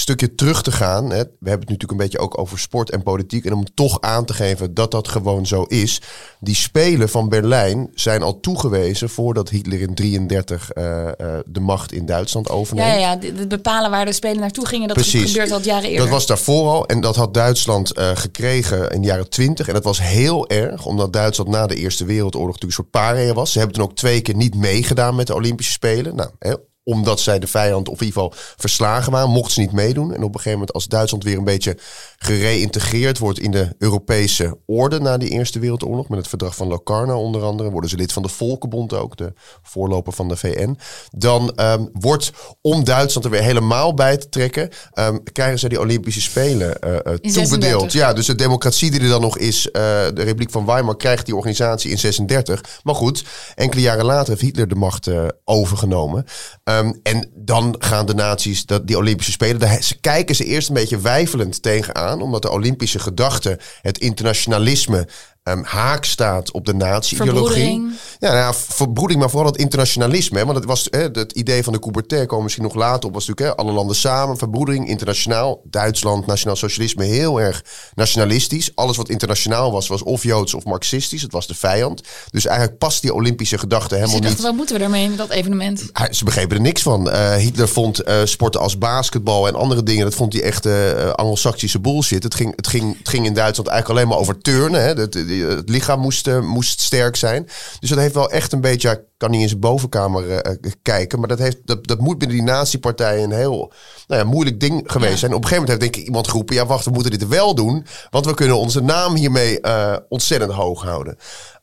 [0.00, 1.04] stukje terug te gaan.
[1.04, 1.22] Hè.
[1.22, 3.44] We hebben het natuurlijk een beetje ook over sport en politiek.
[3.44, 6.00] En om toch aan te geven dat dat gewoon zo is.
[6.40, 11.10] Die Spelen van Berlijn zijn al toegewezen voordat Hitler in 33 uh, uh,
[11.46, 12.88] de macht in Duitsland overneemt.
[12.88, 15.30] Ja, ja, het bepalen waar de Spelen naartoe gingen, dat Precies.
[15.30, 16.04] gebeurt al jaren eerder.
[16.04, 16.86] Dat was daarvoor al.
[16.86, 19.68] En dat had Duitsland uh, gekregen in de jaren 20.
[19.68, 23.32] En dat was heel erg, omdat Duitsland na de Eerste Wereldoorlog natuurlijk een soort paria
[23.32, 23.52] was.
[23.52, 26.16] Ze hebben toen ook twee keer niet meegedaan met de Olympische Spelen.
[26.16, 26.54] Nou, hè,
[26.88, 30.14] omdat zij de vijand of in ieder geval verslagen waren, mochten ze niet meedoen.
[30.14, 31.76] En op een gegeven moment als Duitsland weer een beetje
[32.18, 37.20] gereïntegreerd wordt in de Europese orde na de Eerste Wereldoorlog, met het verdrag van Locarno
[37.20, 40.78] onder andere, worden ze lid van de Volkenbond ook, de voorloper van de VN.
[41.10, 45.80] Dan um, wordt, om Duitsland er weer helemaal bij te trekken, um, krijgen ze die
[45.80, 47.92] Olympische Spelen uh, uh, toebedeeld.
[47.92, 51.26] Ja, dus de democratie die er dan nog is, uh, de Republiek van Weimar, krijgt
[51.26, 52.80] die organisatie in 36.
[52.82, 53.24] Maar goed,
[53.54, 55.10] enkele jaren later heeft Hitler de macht
[55.44, 56.24] overgenomen.
[56.64, 60.68] Um, en dan gaan de naties dat, die Olympische Spelen, daar ze kijken ze eerst
[60.68, 65.08] een beetje wijfelend tegenaan, omdat de Olympische gedachte, het internationalisme,
[65.50, 67.90] um, haak staat op de natie-ideologie.
[68.18, 70.38] Ja, nou ja, verbroeding, maar vooral het internationalisme.
[70.38, 73.14] Hè, want het was hè, het idee van de Coubertin, komen misschien nog later op,
[73.14, 75.60] was natuurlijk hè, alle landen samen, verbroedering, internationaal.
[75.64, 78.70] Duitsland, nationaal socialisme, heel erg nationalistisch.
[78.74, 81.22] Alles wat internationaal was, was of Joods of Marxistisch.
[81.22, 82.02] Het was de vijand.
[82.30, 84.46] Dus eigenlijk past die Olympische gedachte helemaal ze dachten, niet.
[84.46, 85.90] Wat moeten we daarmee met dat evenement?
[86.10, 87.08] Ze begrepen er niks van.
[87.08, 91.10] Uh, Hitler vond uh, sporten als basketbal en andere dingen, dat vond hij echt uh,
[91.10, 92.22] Anglo-Saxische bullshit.
[92.22, 94.82] Het ging, het, ging, het ging in Duitsland eigenlijk alleen maar over turnen.
[94.82, 94.94] Hè.
[94.94, 95.12] Dat,
[95.46, 97.48] het lichaam moest, eh, moest sterk zijn.
[97.80, 100.72] Dus dat heeft wel echt een beetje, ik kan niet in zijn bovenkamer eh, eh,
[100.82, 103.72] kijken, maar dat, heeft, dat, dat moet binnen die natiepartij een heel
[104.06, 105.18] nou ja, moeilijk ding geweest Ja.
[105.18, 105.34] zijn.
[105.34, 107.54] Op een gegeven moment heeft denk ik iemand geroepen, ja wacht, we moeten dit wel
[107.54, 111.16] doen, want we kunnen onze naam hiermee eh, ontzettend hoog houden.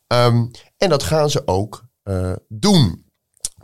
[0.07, 0.45] Ehm,
[0.77, 3.03] en dat gaan ze ook eh, doen.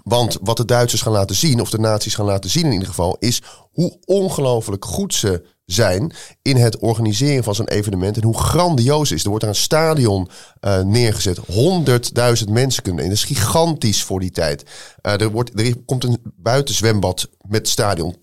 [0.04, 2.88] Want wat de Duitsers gaan laten zien, of de naties gaan laten zien in ieder
[2.88, 3.41] geval, is
[3.72, 8.18] hoe ongelooflijk goed ze zijn in het organiseren van zo'n evenement.
[8.18, 9.24] En hoe grandioos is.
[9.24, 10.30] Er wordt daar een stadion
[10.60, 11.40] eh, neergezet.
[11.40, 13.10] 100.000 mensen kunnen in.
[13.10, 14.66] Dat is gigantisch voor die tijd.
[15.02, 18.16] Eh, er, wordt, er komt een buitenzwembad met stadion.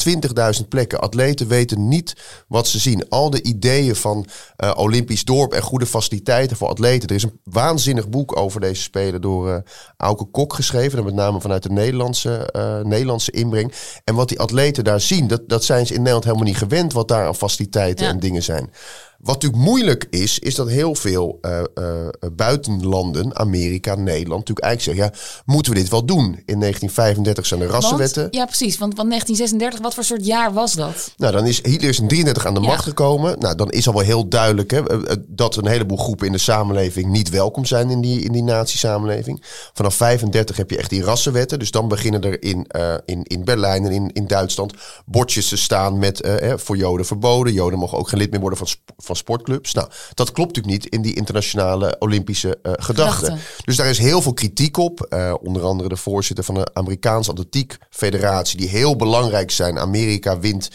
[0.61, 1.01] 20.000 plekken.
[1.01, 2.17] Atleten weten niet
[2.49, 3.09] wat ze zien.
[3.09, 7.09] Al de ideeën van eh, Olympisch dorp en goede faciliteiten voor atleten.
[7.09, 9.63] Er is een waanzinnig boek over deze spelen door
[9.97, 10.99] Auke Kok geschreven.
[10.99, 12.49] En met name vanuit de Nederlandse,
[12.85, 13.73] Nederlandse inbreng.
[14.05, 16.93] En wat die atleten daar zien, dat zijn ze in Nederland helemaal niet gewend.
[16.93, 18.11] Wat daar aan faciliteiten Ja.
[18.11, 18.73] en dingen zijn.
[19.19, 24.99] Wat natuurlijk moeilijk is, is dat heel veel eh, eh, buitenlanden, Amerika, Nederland, natuurlijk eigenlijk
[24.99, 26.25] zeggen: ja, moeten we dit wel doen?
[26.25, 28.23] In 1935 zijn de rassenwetten.
[28.23, 28.79] Want, ja, precies.
[28.79, 31.13] Want, want 1936, wat voor soort jaar was dat?
[31.17, 32.67] Nou, dan is Hitler is in 33 aan de Ja.
[32.67, 33.39] macht gekomen.
[33.39, 36.39] Nou, dan is al wel heel duidelijk hè, eh, dat een heleboel groepen in de
[36.39, 39.43] samenleving niet welkom zijn in die, in die nazi-samenleving.
[39.73, 41.59] Vanaf 35 heb je echt die rassenwetten.
[41.59, 42.67] Dus dan beginnen er in,
[43.05, 44.73] in, in Berlijn en in, in Duitsland
[45.07, 47.53] bordjes te staan met voor Joden verboden.
[47.53, 48.59] Joden mogen ook geen lid meer worden
[48.99, 49.73] van, van sportclubs.
[49.73, 53.27] Nou, dat klopt natuurlijk niet in die internationale Olympische eh, gedachten.
[53.27, 53.65] Gedachten.
[53.65, 55.01] Dus daar is heel veel kritiek op.
[55.01, 59.79] Eh, onder andere de voorzitter van de Amerikaanse Atletiek Federatie, die heel belangrijk zijn.
[59.79, 60.71] Amerika wint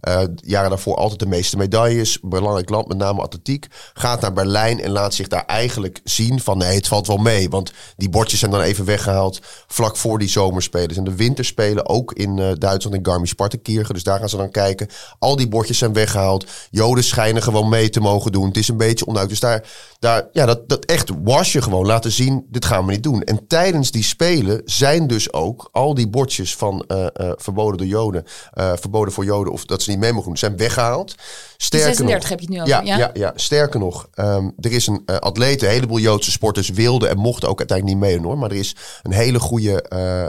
[0.00, 2.18] eh, jaren daarvoor altijd de meeste medailles.
[2.22, 3.66] Belangrijk land, met name atletiek.
[3.94, 7.48] Gaat naar Berlijn en laat zich daar eigenlijk zien van nee, het valt wel mee.
[7.48, 10.96] Want die bordjes zijn dan even weggehaald vlak voor die zomerspelen.
[10.96, 13.94] En de winterspelen ook in eh, Duitsland in Garmisch-Partenkirchen.
[13.94, 14.88] Dus daar gaan ze dan kijken.
[15.18, 16.46] Al die bordjes zijn weggehaald.
[16.70, 18.46] Joden schijnen gewoon mee te mogen doen.
[18.46, 19.40] Het is een beetje onduidelijk.
[19.40, 22.92] Dus daar, daar ja, dat, dat echt was je gewoon laten zien, dit gaan we
[22.92, 23.22] niet doen.
[23.22, 27.06] En tijdens die spelen zijn dus ook al die bordjes van eh,
[27.36, 31.14] verboden door Joden, verboden voor Joden of dat niet mee mogen doen, zijn weggehaald.
[31.56, 32.98] Sterker 36 nog, heb je het nu over, Ja, ja?
[32.98, 33.10] ja?
[33.14, 37.18] Ja, sterker nog, ehm, er is een uh, atleet, een heleboel Joodse sporters wilden en
[37.18, 38.38] mochten ook uiteindelijk niet meedoen hoor.
[38.38, 40.22] Maar er is een hele goede, eh,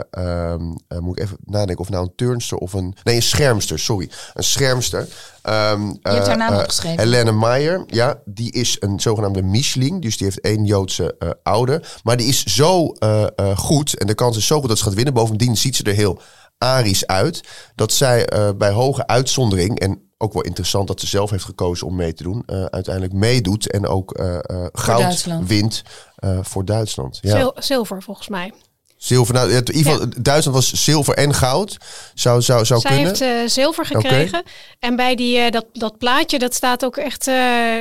[0.50, 3.78] ehm, eh, moet ik even nadenken of nou een turnster of een, nee een schermster,
[3.78, 4.10] sorry.
[4.34, 5.08] Een schermster.
[5.42, 6.98] Ehm, Je hebt haar eh, naam eh, opgeschreven.
[6.98, 10.02] Helene Meyer, ja, die is een zogenaamde Micheling.
[10.02, 11.98] Dus die heeft één Joodse eh, ouder.
[12.04, 13.94] Maar die is zo eh, eh, goed.
[13.98, 15.14] En de kans is zo goed dat ze gaat winnen.
[15.14, 16.20] Bovendien ziet ze er heel
[16.64, 17.40] arisch uit.
[17.74, 19.78] Dat zij eh, bij hoge uitzondering.
[19.80, 22.42] En ook wel interessant dat ze zelf heeft gekozen om mee te doen.
[22.46, 23.70] eh, uiteindelijk meedoet.
[23.70, 25.00] En ook eh, eh, goud
[25.46, 25.82] wint
[26.16, 27.18] eh, voor Duitsland.
[27.22, 27.36] Ja.
[27.36, 28.52] Zil- zilver volgens mij.
[29.00, 29.34] Zilver.
[29.34, 31.76] Nou, in ieder geval, Duitsland was zilver en goud.
[32.14, 33.08] Zou, zou, zou Zij kunnen.
[33.08, 34.42] heeft eh, zilver gekregen.
[34.78, 37.26] En bij die, eh, dat, dat plaatje, dat staat ook echt.
[37.26, 37.36] eh,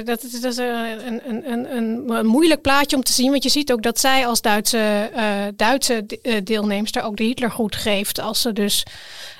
[0.06, 3.32] dat, dat is een, een, een, een, moeilijk plaatje om te zien.
[3.32, 5.10] Want je ziet ook dat zij als Duitse,
[5.56, 8.20] Duitse de- deelnemster ook de Hitler goed geeft.
[8.20, 8.84] Als ze dus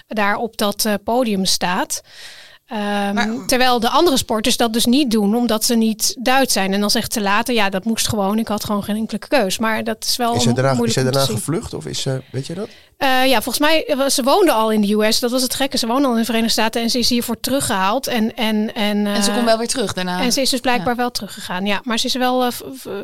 [0.08, 2.02] daar op dat podium staat.
[2.70, 6.74] Ehm, Maar- terwijl de andere sporters dat dus niet doen, omdat ze niet Duits zijn.
[6.74, 8.40] En dan zegt ze later, ja, dat moest gewoon.
[8.40, 9.58] Ik had gewoon geen enkele keus.
[9.58, 11.74] Maar dat is wel Is zij daarna, is te daarna gevlucht?
[11.74, 12.68] Of is ze, weet je dat?
[12.98, 15.20] Eh, ja, volgens mij, eh, ze woonde al in de US.
[15.20, 15.78] Dat was het gekke.
[15.78, 18.08] Ze woonde al in de Verenigde Staten en ze is hiervoor teruggehaald.
[18.08, 20.22] En, en, en, En ze eh, komt wel weer terug daarna.
[20.22, 21.66] En ze is dus blijkbaar wel teruggegaan.
[21.66, 22.52] Ja, maar ze is wel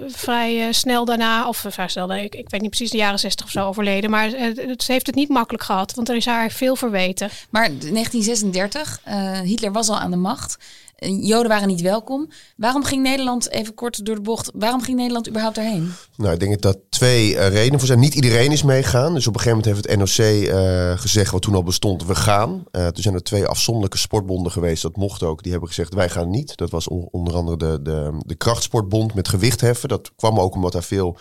[0.07, 3.45] vrij eh, snel daarna, of vrij snel, ik, ik weet niet precies, de jaren 60
[3.45, 4.09] of zo overleden.
[4.09, 7.29] Maar het- ze heeft het niet makkelijk gehad, want er is haar veel verweten.
[7.49, 10.57] Maar 1936, eh, Hitler was al aan de macht.
[10.97, 12.29] Joden waren niet welkom.
[12.57, 15.91] Waarom ging Nederland, even kort door de bocht, waarom ging Nederland überhaupt daarheen?
[16.17, 17.99] Nou, ik denk dat twee eh, redenen voor zijn.
[17.99, 19.13] Niet iedereen is meegegaan.
[19.13, 22.15] Dus op een gegeven moment heeft het NOC eh, gezegd, wat toen al bestond, we
[22.15, 22.63] gaan.
[22.71, 25.41] Eh toen zijn er twee afzonderlijke sportbonden geweest, dat mocht ook.
[25.43, 26.57] Die hebben gezegd, wij gaan niet.
[26.57, 29.89] Dat was on- onder andere de, de, de krachtsportbond met gewichtheffen.
[29.89, 31.17] Dat kwam ook omdat daar veel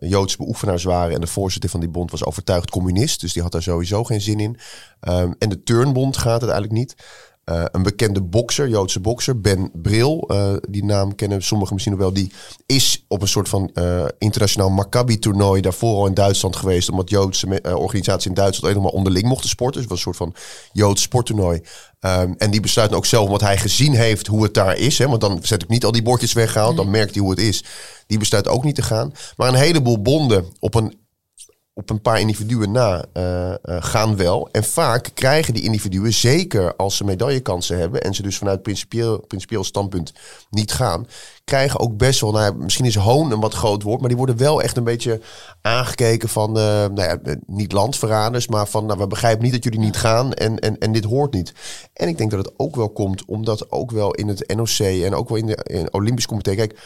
[0.00, 1.14] Joodse beoefenaars waren.
[1.14, 3.20] En de voorzitter van die bond was overtuigd communist.
[3.20, 4.56] Dus die had daar sowieso geen zin in.
[5.00, 6.94] Ehm, en de turnbond gaat uiteindelijk niet.
[7.44, 10.24] Eh, een bekende bokser, Joodse bokser, Ben Bril.
[10.28, 12.12] eh, die naam kennen sommigen misschien nog wel.
[12.12, 12.32] Die
[12.66, 16.90] is op een soort van eh, internationaal Maccabi-toernooi daarvoor al in Duitsland geweest.
[16.90, 19.80] Omdat Joodse organisaties in Duitsland maar onderling mochten sporten.
[19.82, 21.62] Dus het was een soort van Joods sporttoernooi.
[22.00, 24.98] Ehm, en die besluit ook zelf, omdat hij gezien heeft hoe het daar is.
[24.98, 26.76] Hè, want dan zet ik niet al die bordjes weggehaald.
[26.76, 27.64] Dan merkt hij hoe het is.
[28.06, 29.12] Die besluit ook niet te gaan.
[29.36, 31.00] Maar een heleboel bonden op een
[31.74, 34.48] op een paar individuen na eh, eh, gaan wel.
[34.50, 38.02] En vaak krijgen die individuen, zeker als ze medaillekansen hebben...
[38.02, 40.12] en ze dus vanuit principieel, principieel standpunt
[40.50, 41.06] niet gaan...
[41.44, 44.00] krijgen ook best wel, nou misschien is hoon een wat groot woord...
[44.00, 45.20] maar die worden wel echt een beetje
[45.60, 46.56] aangekeken van...
[46.56, 48.86] eh, nou ja, niet landverraders, maar van...
[48.86, 51.52] Nou, we begrijpen niet dat jullie niet gaan en, en, en dit hoort niet.
[51.92, 54.78] En ik denk dat het ook wel komt omdat ook wel in het NOC...
[54.78, 56.54] en ook wel in de in het Olympisch Comité...
[56.54, 56.78] Kijk,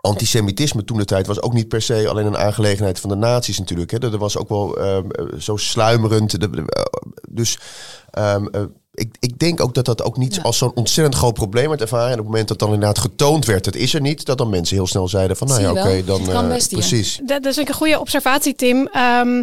[0.00, 3.58] antisemitisme toen de tijd was ook niet per se alleen een aangelegenheid van de nazi's
[3.58, 3.90] natuurlijk.
[3.90, 3.98] Hè.
[4.12, 6.40] Er was ook wel ehm, eh, zo sluimerend.
[6.40, 6.82] de- de- eh,
[7.28, 7.58] dus
[8.10, 8.60] ehm, eh,
[8.94, 10.42] ik, ik denk ook dat dat ook niet Ja.
[10.42, 12.06] als zo'n ontzettend groot probleem werd ervaren.
[12.06, 14.50] En op het moment dat dan inderdaad getoond werd, het is er niet, dat dan
[14.50, 17.16] mensen heel snel zeiden van, nou ja, oké, dan best precies.
[17.24, 18.86] Dat, dat is een goede observatie, Tim.
[18.92, 19.42] Ehm,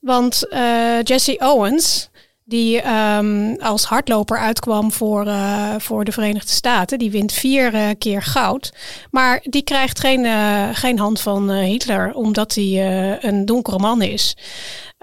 [0.00, 2.08] want eh, Jesse Owens,
[2.44, 7.88] die ehm, als hardloper uitkwam voor, eh, voor de Verenigde Staten, die wint vier eh,
[7.98, 8.72] keer goud.
[9.10, 14.36] Maar die krijgt geen, eh, geen hand van Hitler, omdat hij een donkere man is.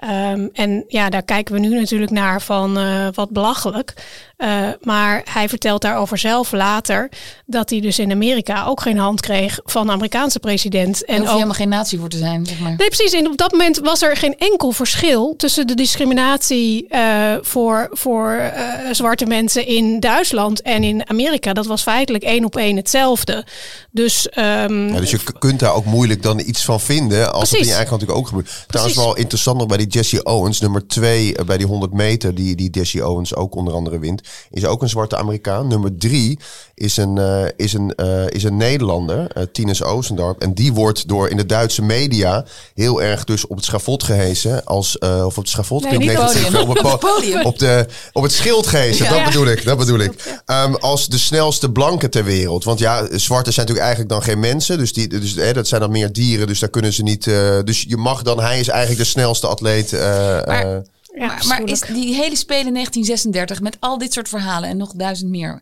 [0.00, 3.94] Ehm, en ja, daar kijken we nu natuurlijk naar van eh, wat belachelijk.
[4.36, 7.08] Eh, maar hij vertelt daarover zelf later
[7.46, 11.04] dat hij dus in Amerika ook geen hand kreeg van de Amerikaanse president.
[11.04, 12.74] En En hoef je ook helemaal geen natie voor te zijn, zeg maar.
[12.76, 13.12] Nee, precies.
[13.12, 18.30] En op dat moment was er geen enkel verschil tussen de discriminatie eh, voor, voor
[18.30, 21.52] eh, zwarte mensen in Duitsland en in Amerika.
[21.52, 23.46] Dat was feitelijk één op één hetzelfde.
[23.90, 27.32] Dus, ehm, Ja, dus je kunt daar ook moeilijk dan iets van vinden.
[27.32, 27.66] Als het in Precies.
[27.66, 28.64] je eigen land natuurlijk ook gebeurt.
[28.66, 29.12] Trouwens Precies.
[29.12, 30.60] wel interessant nog bij die Jesse Owens.
[30.60, 32.34] Nummer twee eh, bij die 100 meter.
[32.34, 34.22] Die, die Jesse Owens ook onder andere wint.
[34.50, 35.66] Is ook een zwarte Amerikaan.
[35.66, 36.38] Nummer drie
[36.74, 39.30] is een, eh, is een, eh, is een Nederlander.
[39.30, 40.42] eh Tinus Oostendorp.
[40.42, 44.64] En die wordt door in de Duitse media heel erg dus op het schafot gehezen.
[44.64, 45.82] Als, of op het schafot.
[45.82, 46.54] Nee, niet podium.
[46.70, 47.44] Op het, podium.
[47.44, 49.04] op, de, op het schild gehezen.
[49.04, 49.10] Ja.
[49.10, 49.64] Dat bedoel ik.
[49.64, 50.40] Dat bedoel ik.
[50.44, 52.64] Ehm, als de snelste blanke ter wereld.
[52.64, 54.78] Want ja, zwarte zijn natuurlijk eigenlijk dan geen mensen.
[54.78, 56.46] Dus, die, dus hè, dat zijn dan meer dieren.
[56.46, 57.24] Dus daar kunnen ze niet.
[57.64, 58.40] dus je mag dan.
[58.40, 59.79] Hij is eigenlijk de snelste atleet.
[59.92, 60.00] Eh,
[60.46, 60.80] Maar- eh,
[61.14, 64.92] ja, maar, maar is die hele Spelen 1936 met al dit soort verhalen en nog
[64.92, 65.60] duizend meer,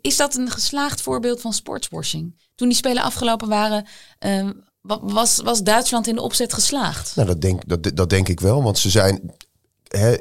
[0.00, 2.34] is dat een geslaagd voorbeeld van sportswashing?
[2.54, 3.86] Toen die Spelen afgelopen waren,
[4.18, 4.48] eh,
[4.80, 7.16] wa- was, was Duitsland in de opzet geslaagd?
[7.16, 8.62] nou, dat denk, dat, dat denk ik wel.
[8.62, 9.34] Want ze zijn.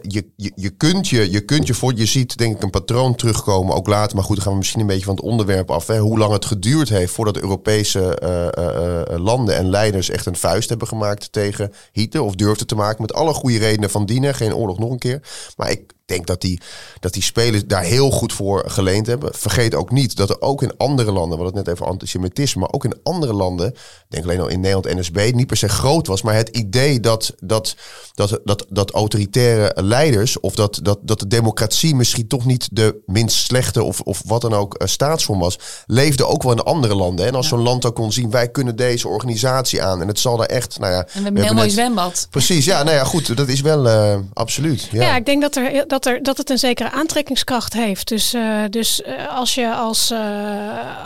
[0.01, 1.93] Je, je, je, kunt je, je kunt je voor.
[1.95, 3.75] Je ziet denk ik een patroon terugkomen.
[3.75, 4.15] Ook later.
[4.15, 5.88] Maar goed, dan gaan we misschien een beetje van het onderwerp af.
[5.88, 10.25] Hè, hoe lang het geduurd heeft voordat Europese eh, eh, eh, landen en leiders echt
[10.25, 12.23] een vuist hebben gemaakt tegen Hitler.
[12.23, 13.01] Of durfden te maken.
[13.01, 14.36] Met alle goede redenen van dienen.
[14.36, 15.21] Geen oorlog nog een keer.
[15.57, 16.62] Maar ik denk dat die,
[16.99, 19.32] dat die spelers daar heel goed voor geleend hebben.
[19.34, 22.62] Vergeet ook niet dat er ook in andere landen, we hadden het net even antisemitisme,
[22.62, 23.76] maar ook in andere landen, ik
[24.08, 27.34] denk alleen al in Nederland NSB, niet per se groot was, maar het idee dat,
[27.39, 27.76] dat,
[28.13, 33.02] dat, dat, dat autoritaire leiders of dat, dat, dat de democratie misschien toch niet de
[33.06, 36.95] minst slechte of, of wat dan ook eh, staatsvorm was, leefde ook wel in andere
[36.95, 37.26] landen.
[37.26, 37.32] hè.
[37.32, 40.38] En als zo'n land ook kon zien, wij kunnen deze organisatie aan en het zal
[40.38, 40.99] daar echt, nou ja.
[40.99, 42.28] En we hebben een heel mooi net- zwembad.
[42.30, 44.88] Precies, ja, nou ja, goed, dat is wel eh, absoluut.
[44.91, 45.02] Ja.
[45.02, 45.15] Ja.
[45.15, 48.07] ik denk dat, er, dat, er, dat het een zekere aantrekkingskracht heeft.
[48.07, 50.19] Dus, eh, dus eh, als je als, eh,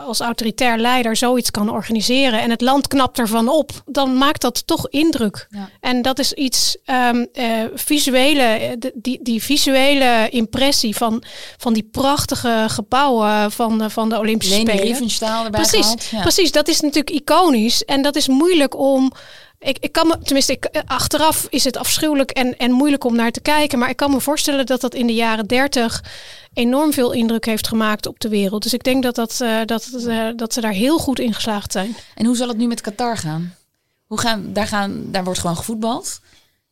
[0.05, 4.67] als autoritair leider zoiets kan organiseren en het land knapt ervan op, dan maakt dat
[4.67, 5.47] toch indruk.
[5.49, 5.69] Ja.
[5.79, 11.23] En dat is iets ehm, eh, visuele, die, die visuele impressie van,
[11.57, 14.85] van die prachtige gebouwen van, de- van de Olympische Leni Spelen.
[14.87, 16.03] Riefenstahl erbij Precies, gehaald.
[16.11, 16.21] Ja.
[16.21, 19.11] precies, dat is natuurlijk iconisch en dat is moeilijk om.
[19.59, 23.41] Ik, ik kan me, tenminste, achteraf is het afschuwelijk en, en moeilijk om naar te
[23.41, 23.79] kijken.
[23.79, 26.03] Maar ik kan me voorstellen dat dat in de jaren dertig
[26.53, 28.63] enorm veel indruk heeft gemaakt op de wereld.
[28.63, 31.71] Dus ik denk dat, dat, eh, dat, eh, dat ze daar heel goed in geslaagd
[31.71, 31.95] zijn.
[32.15, 33.55] En hoe zal het nu met Qatar gaan?
[34.05, 36.19] Hoe gaan, daar, gaan daar wordt gewoon gevoetbald.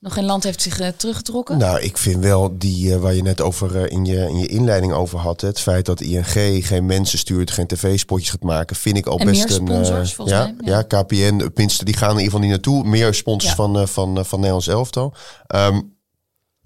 [0.05, 1.57] Nog geen land heeft zich eh, teruggetrokken.
[1.57, 4.47] Nou, ik vind wel die eh, waar je net over eh, in, je, in je
[4.47, 5.41] inleiding over had.
[5.41, 6.25] Het feit dat ING
[6.67, 9.67] geen mensen stuurt, geen tv-spotjes gaat maken, vind ik al En best meer een.
[9.67, 10.77] sponsors, volgens ja, mij, ja.
[10.87, 11.01] ja.
[11.01, 12.83] KPN, tenminste, die gaan in ieder geval niet naartoe.
[12.83, 13.55] Meer sponsors Ja.
[13.55, 15.13] van, van, van Nederlands elftal.
[15.47, 15.77] Eh,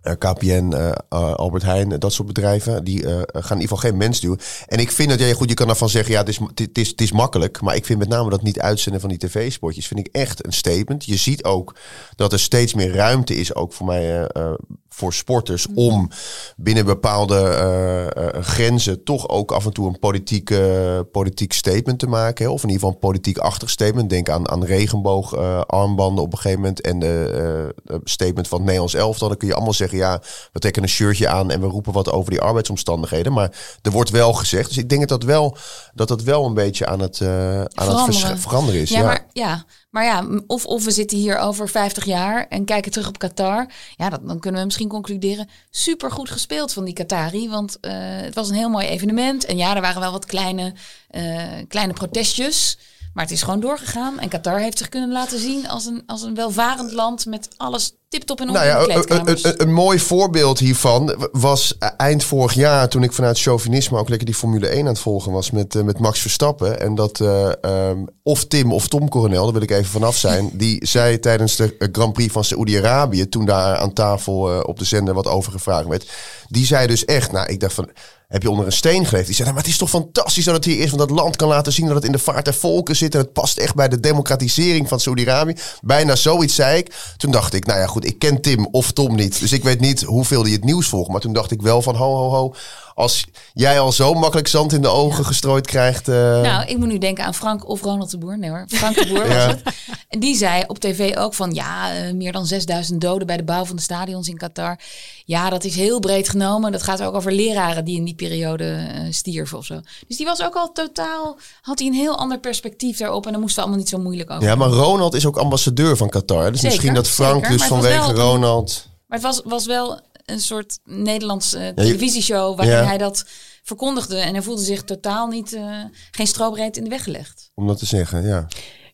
[0.01, 3.97] KPN, eh, eh, Albert Heijn, dat soort bedrijven, die eh, gaan in ieder geval geen
[3.97, 4.39] mens duwen.
[4.67, 6.87] En ik vind dat, ja, goed, je kan daarvan zeggen, ja, het is, het, is,
[6.87, 7.61] het is makkelijk.
[7.61, 10.53] Maar ik vind met name dat niet uitzenden van die tv-spotjes, vind ik echt een
[10.53, 11.05] statement.
[11.05, 11.75] Je ziet ook
[12.15, 14.53] dat er steeds meer ruimte is, ook voor mij, eh, eh,
[14.99, 16.09] voor sporters, om
[16.57, 21.99] binnen bepaalde eh, eh, grenzen toch ook af en toe een politiek, eh, politiek statement
[21.99, 22.45] te maken.
[22.45, 22.51] Hè?
[22.51, 24.09] Of in ieder geval een politiek-achtig statement.
[24.09, 28.93] Denk aan, aan regenboogarmbanden op een gegeven moment en de eh, statement van het Nederlands
[28.95, 29.27] elftal.
[29.27, 32.11] Dan kun je allemaal zeggen, ja, we trekken een shirtje aan en we roepen wat
[32.11, 33.33] over die arbeidsomstandigheden.
[33.33, 34.67] Maar er wordt wel gezegd.
[34.67, 35.57] Dus ik denk dat dat wel,
[35.93, 38.27] dat dat wel een beetje aan het, eh, aan het Veranderen.
[38.27, 38.89] vers- veranderen is.
[38.89, 42.65] Ja, Ja, maar, ja, maar ja, of, of we zitten hier over 50 jaar en
[42.65, 43.71] kijken terug op Qatar.
[43.95, 45.49] Ja, dat, dan kunnen we misschien concluderen.
[45.69, 47.49] Super goed gespeeld van die Qatari.
[47.49, 49.45] Want eh, het was een heel mooi evenement.
[49.45, 50.73] En ja, er waren wel wat kleine,
[51.09, 52.77] eh, kleine protestjes.
[53.19, 54.19] Maar het is gewoon doorgegaan.
[54.19, 57.93] En Qatar heeft zich kunnen laten zien als een, als een welvarend land met alles
[58.09, 62.53] tip-top in orde Nou ja, een, een, een, een mooi voorbeeld hiervan was eind vorig
[62.53, 65.75] jaar toen ik vanuit chauvinisme ook lekker die Formule 1 aan het volgen was met,
[65.75, 66.79] eh, met Max Verstappen.
[66.79, 70.49] En dat eh, ehm, of Tim of Tom Coronel, daar wil ik even vanaf zijn,
[70.63, 74.85] die zei tijdens de eh, Grand Prix van Saoedi-Arabië, toen daar aan tafel op de
[74.85, 76.11] zender wat over gevraagd werd,
[76.47, 77.89] die zei dus echt, nou ik dacht van,
[78.29, 79.25] heb je onder een steen geleefd.
[79.25, 80.91] Die zei, nou, maar het is toch fantastisch dat het hier is.
[80.91, 83.13] Want dat land kan laten zien dat het in de vaart der volken zit.
[83.13, 85.55] En het past echt bij de democratisering van Saudi-Arabië.
[85.81, 87.13] Bijna zoiets zei ik.
[87.17, 89.39] Toen dacht ik, nou ja goed, ik ken Tim of Tom niet.
[89.39, 91.11] Dus ik weet niet hoeveel die het nieuws volgen.
[91.11, 92.53] Maar toen dacht ik wel van, ho, ho, ho.
[92.99, 96.07] Als jij al zo makkelijk zand in de ogen gestrooid krijgt.
[96.07, 98.37] eh, Nou, ik moet nu denken aan Frank of Ronald de Boer.
[98.37, 99.61] Nee hoor, Frank de Boer was het.
[100.09, 103.43] En die zei op tv ook van ja, eh, meer dan 6000 doden bij de
[103.43, 104.79] bouw van de stadions in Qatar.
[105.25, 106.71] Ja, dat is heel breed genomen.
[106.71, 109.79] Dat gaat ook over leraren die in die periode eh, stierven of zo.
[110.07, 113.25] Dus die was ook al totaal, had hij een heel ander perspectief daarop.
[113.25, 114.43] En dan moesten we allemaal niet zo moeilijk over.
[114.43, 116.51] ja, maar Ronald is ook ambassadeur van Qatar.
[116.51, 118.87] Dus Zeker, misschien dat Frank zeker, dus vanwege Ronald...
[119.07, 119.99] Maar het was, was wel
[120.31, 122.83] een soort Nederlands eh, je- televisieshow waarin Ja.
[122.85, 123.25] hij dat
[123.63, 124.17] verkondigde.
[124.17, 125.63] En hij voelde zich totaal niet, eh,
[126.11, 127.51] geen strobreed in de weg gelegd.
[127.55, 128.47] Om dat te zeggen, ja.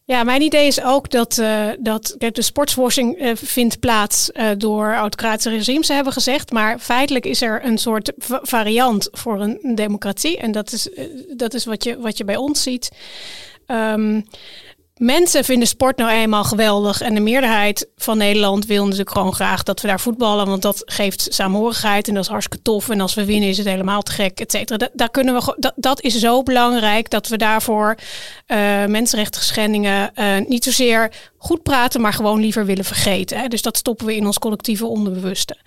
[0.08, 4.50] Ja, mijn idee is ook dat, eh, dat kijk, de sportswashing eh, vindt plaats eh,
[4.58, 6.52] door autocratische regimes, hebben gezegd.
[6.52, 10.38] Maar feitelijk is er een soort va- variant voor een democratie.
[10.38, 10.90] En dat is,
[11.36, 12.90] dat is wat, je, wat je bij ons ziet.
[13.66, 14.22] Ehm,
[14.98, 17.02] mensen vinden sport nou eenmaal geweldig.
[17.02, 20.48] En de meerderheid van Nederland wil natuurlijk gewoon graag dat we daar voetballen.
[20.48, 22.90] Want dat geeft samenhorigheid en dat is hartstikke tof.
[22.90, 24.78] En als we winnen is het helemaal te gek, et cetera.
[24.78, 27.96] Da- daar kunnen we, dat, dat is zo belangrijk dat we daarvoor
[28.46, 33.38] eh mensenrechten schendingen eh, niet zozeer goed praten, maar gewoon liever willen vergeten.
[33.40, 33.48] Hè.
[33.48, 35.58] Dus dat stoppen we in ons collectieve onderbewuste.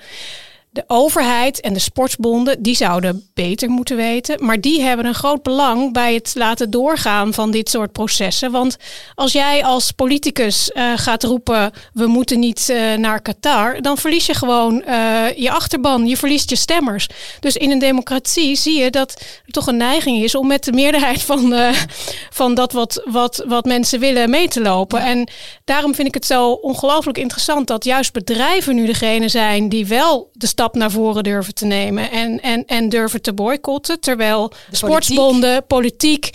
[0.78, 4.44] De overheid en de sportsbonden, die zouden beter moeten weten.
[4.44, 8.50] Maar die hebben een groot belang bij het laten doorgaan van dit soort processen.
[8.50, 8.76] Want
[9.14, 14.26] als jij als politicus eh, gaat roepen, we moeten niet eh, naar Qatar, dan verlies
[14.26, 17.08] je gewoon eh, je achterban, je verliest je stemmers.
[17.40, 20.72] Dus in een democratie zie je dat er toch een neiging is om met de
[20.72, 21.54] meerderheid van,
[22.30, 25.00] van dat wat, wat, wat mensen willen mee te lopen.
[25.00, 25.30] En
[25.64, 30.30] daarom vind ik het zo ongelooflijk interessant dat juist bedrijven nu degene zijn die wel
[30.32, 34.00] de stap naar voren durven te nemen en, en, en durven te boycotten.
[34.00, 36.30] Terwijl sportsbonden, politiek,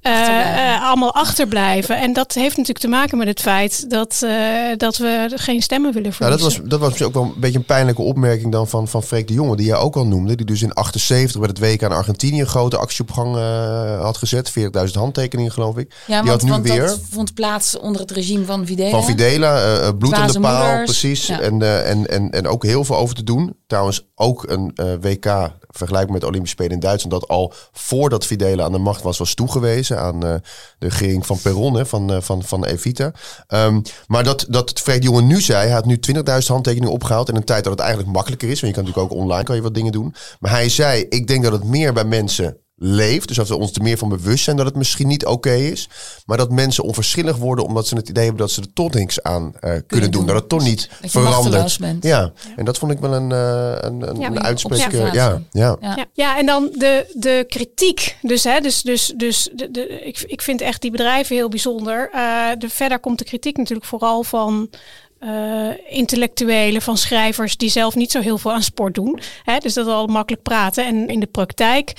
[0.00, 0.74] eh, Achterblijven.
[0.74, 2.00] eh, allemaal achterblijven.
[2.00, 4.30] En dat heeft natuurlijk te maken met het feit dat, eh,
[4.76, 6.60] dat we geen stemmen willen Nou, dat verliezen.
[6.60, 9.28] was, dat was misschien ook wel een beetje een pijnlijke opmerking dan van, van Freek
[9.28, 10.34] de Jonge, die jij ook al noemde.
[10.36, 14.00] Die dus in 78 bij het WK in Argentinië een grote actie op gang eh,
[14.00, 14.50] had gezet.
[14.50, 15.94] 40.000 handtekeningen geloof ik.
[16.06, 18.90] Ja, die want, had nu want weer dat vond plaats onder het regime van Videla.
[18.90, 20.90] van Videla, bloed aan de paal, moeders.
[20.90, 21.26] precies.
[21.26, 21.40] Ja.
[21.40, 23.56] En, eh, en, en, en ook heel veel over te doen.
[23.74, 28.64] Trouwens ook een eh, WK vergelijkbaar met Olympische Spelen in Duitsland, dat al voordat Videla
[28.64, 30.34] aan de macht was, was toegewezen aan eh,
[30.78, 33.12] de regering van Perron, hè, van, eh, van, van Evita.
[33.46, 37.36] Ehm, maar dat, dat Freek de nu zei, hij had nu 20.000 handtekeningen opgehaald in
[37.36, 39.62] een tijd dat het eigenlijk makkelijker is, want je kan natuurlijk ook online kan je
[39.62, 40.14] wat dingen doen.
[40.40, 43.28] Maar hij zei, ik denk dat het meer bij mensen leeft.
[43.28, 45.88] Dus dat we ons er meer van bewust zijn dat het misschien niet oké is.
[46.26, 49.22] Maar dat mensen onverschillig worden omdat ze het idee hebben dat ze er toch niks
[49.22, 50.10] aan eh, kunnen, doen.
[50.10, 50.26] doen.
[50.26, 51.78] Dat het toch niet Dat je machteloos verandert.
[51.78, 52.04] bent.
[52.04, 52.32] Ja.
[52.56, 54.76] en dat vond ik wel een, eh een, een, Ja, een.
[54.76, 55.42] Ja, ja.
[55.50, 55.76] Ja.
[55.80, 56.06] Ja.
[56.12, 58.16] ja, en dan de, de kritiek.
[58.22, 62.10] Dus, hè, dus, dus, dus de, de, ik, ik vind echt die bedrijven heel bijzonder.
[62.12, 64.70] Eh, de, verder komt de kritiek natuurlijk vooral van
[65.18, 69.20] eh, intellectuelen, van schrijvers die zelf niet zo heel veel aan sport doen.
[69.44, 70.86] Hè, dus dat is al makkelijk praten.
[70.86, 71.92] En in de praktijk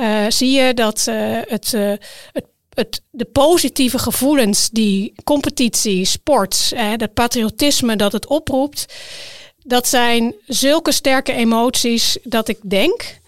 [0.00, 1.92] eh, zie je dat eh, het, eh,
[2.32, 2.44] het
[2.74, 8.94] het, de positieve gevoelens die competitie, sport, eh, dat patriotisme dat het oproept,
[9.62, 13.18] dat zijn zulke sterke emoties dat ik denk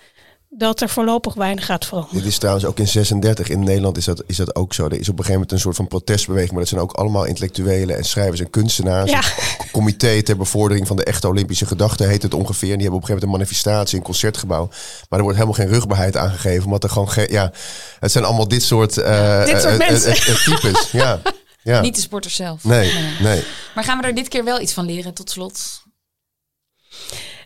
[0.57, 2.19] dat er voorlopig weinig gaat veranderen.
[2.19, 4.85] Dit is trouwens ook in 36 in Nederland is dat, is dat ook zo.
[4.85, 7.25] Er is op een gegeven moment een soort van protestbeweging, maar dat zijn ook allemaal
[7.25, 9.11] intellectuelen en schrijvers en kunstenaars.
[9.11, 9.19] Ja.
[9.59, 12.71] Een comité ter bevordering van de echte Olympische gedachte heet het ongeveer.
[12.71, 14.67] En die hebben op een gegeven moment een manifestatie, een concertgebouw.
[15.09, 17.53] Maar er wordt helemaal geen rugbaarheid aangegeven, omdat er gewoon geen, ja,
[18.01, 20.11] het zijn allemaal dit soort, eh, Dit soort eh, mensen.
[20.13, 20.91] eh, eh, types.
[21.03, 21.21] Ja,
[21.63, 21.81] ja.
[21.81, 22.65] Niet de sporters zelf.
[22.65, 23.43] Nee, nee.
[23.75, 25.83] Maar gaan we er dit keer wel iets van leren tot slot?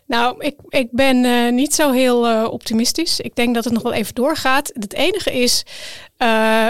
[0.07, 3.19] Nou, ik, ik ben eh, niet zo heel eh, optimistisch.
[3.19, 4.71] Ik denk dat het nog wel even doorgaat.
[4.73, 5.65] Het enige is,
[6.17, 6.27] eh,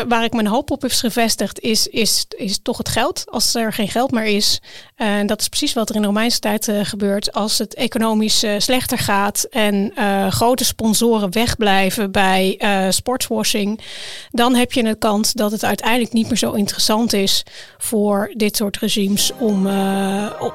[0.07, 3.23] waar ik mijn hoop op heb gevestigd, is, is, is toch het geld.
[3.25, 4.61] Als er geen geld meer is,
[4.95, 7.33] en dat is precies wat er in de Romeinse tijd eh, gebeurt.
[7.33, 9.91] Als het economisch eh, slechter gaat en
[10.29, 13.81] grote sponsoren wegblijven bij sportswashing,
[14.31, 17.43] dan heb je een kans dat het uiteindelijk niet meer zo interessant is
[17.77, 19.67] voor dit soort regimes om,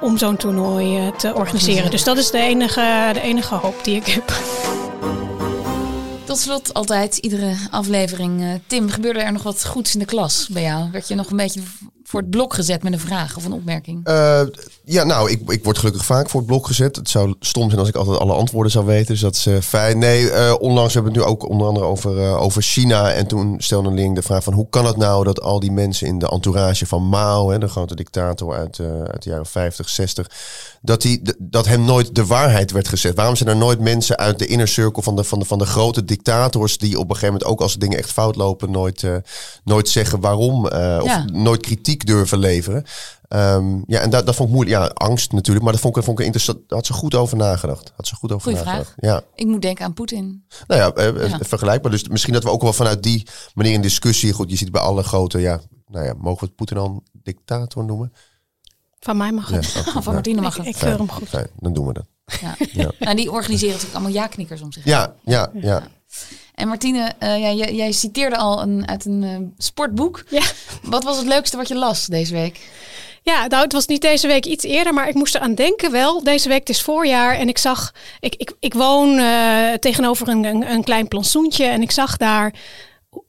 [0.00, 1.90] om zo'n toernooi te organiseren.
[1.90, 4.32] Dus dat is de enige, de enige hoop die ik heb.
[6.32, 8.42] Tot slot altijd iedere aflevering.
[8.42, 10.90] eh, Tim, gebeurde er nog wat goeds in de klas bij jou?
[10.90, 11.60] Werd je nog een beetje
[12.12, 14.00] voor het blok gezet met een vraag of een opmerking?
[14.06, 14.40] Eh,
[14.84, 16.96] ja, nou, ik, ik word gelukkig vaak voor het blok gezet.
[16.96, 19.06] Het zou stom zijn als ik altijd alle antwoorden zou weten.
[19.06, 19.98] Dus dat is eh, fijn.
[19.98, 23.10] Nee, eh, onlangs hebben we het nu ook onder andere over, over China.
[23.12, 24.52] En toen stelde een de vraag van...
[24.52, 27.50] hoe kan het nou dat al die mensen in de entourage van Mao...
[27.50, 28.80] Hè, de grote dictator uit,
[29.12, 30.30] uit de jaren 50, 60...
[30.82, 33.14] dat, hij, d- dat hem nooit de waarheid werd gezegd.
[33.14, 35.66] Waarom zijn er nooit mensen uit de inner circle van de, van de, van de
[35.66, 36.78] grote dictators...
[36.78, 38.70] die op een gegeven moment ook als dingen echt fout lopen...
[38.70, 39.04] nooit,
[39.64, 41.24] nooit zeggen waarom of Ja.
[41.32, 42.84] nooit kritiek durven leveren.
[43.28, 44.76] Ehm, ja, en dat, dat vond ik moeilijk.
[44.82, 46.58] Ja, angst natuurlijk, maar dat vond ik, vond ik interessant.
[46.68, 47.92] Daar had ze goed over nagedacht.
[47.96, 48.94] Had ze goed over Goeie nagedacht.
[48.96, 49.22] Ja.
[49.34, 50.44] Ik moet denken aan Poetin.
[50.66, 51.38] Nou ja, eh, eh, Ja.
[51.40, 51.90] vergelijkbaar.
[51.90, 54.32] Dus misschien dat we ook wel vanuit die manier in discussie...
[54.32, 55.38] Goed, je ziet bij alle grote...
[55.40, 58.12] Ja, nou ja, mogen we het Poetin al een dictator noemen?
[59.00, 59.84] Van mij mag Ja, het.
[59.96, 60.66] Oh, van Martine mag het.
[60.66, 61.28] ik keur hem goed.
[61.28, 62.06] fijn, dan doen we dat.
[62.40, 62.54] Ja.
[62.72, 62.90] Ja.
[62.98, 64.84] Nou, die organiseren natuurlijk allemaal ja-knikkers om zich.
[64.84, 65.82] Ja, ja, ja.
[66.54, 70.24] En Martine, eh, ja, jij, jij citeerde al een, uit een eh, sportboek.
[70.28, 70.42] Ja.
[70.82, 72.60] Wat was het leukste wat je las deze week?
[73.22, 76.22] Ja, nou, het was niet deze week iets eerder, maar ik moest eraan denken wel.
[76.22, 77.94] Deze week, het is voorjaar en ik zag...
[78.20, 82.54] Ik, ik, ik woon eh, tegenover een, een, een klein plantsoentje en ik zag daar...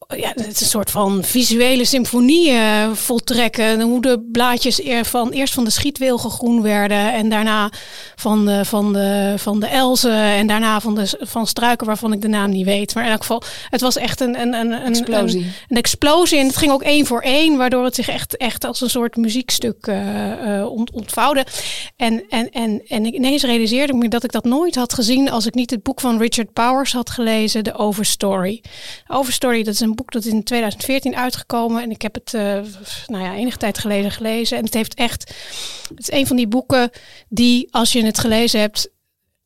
[0.08, 3.82] Ja, het is een soort van visuele symfonie eh, voltrekken.
[3.82, 7.14] Hoe de blaadjes eer van, eerst van de schietwilgen groen werden.
[7.14, 7.70] En daarna
[8.16, 10.12] van de, van de, van de elzen.
[10.22, 12.95] En daarna van, de, van struiken waarvan ik de naam niet weet.
[12.95, 15.39] Maar in elk geval, het was echt een, een, een, een Explosie.
[15.39, 16.38] Een, een explosie.
[16.39, 17.58] En het ging ook één voor één.
[17.58, 21.45] Waardoor het zich echt, echt als een soort muziekstuk eh, eh, ont, ontvouwde.
[21.95, 25.32] En, en, en, en ik- ineens realiseerde ik me dat ik dat nooit had gezien.
[25.32, 27.64] Als ik niet het boek van Richard Powers had gelezen.
[27.64, 28.64] The Overstory.
[29.08, 31.82] Overstory, dat is een boek dat is in 2014 uitgekomen.
[31.82, 32.60] En ik heb het eh,
[33.08, 34.58] nou ja, enige tijd geleden gelezen.
[34.58, 35.34] En het heeft echt...
[35.89, 36.89] Het is een van die boeken
[37.30, 38.89] die, als je het gelezen hebt...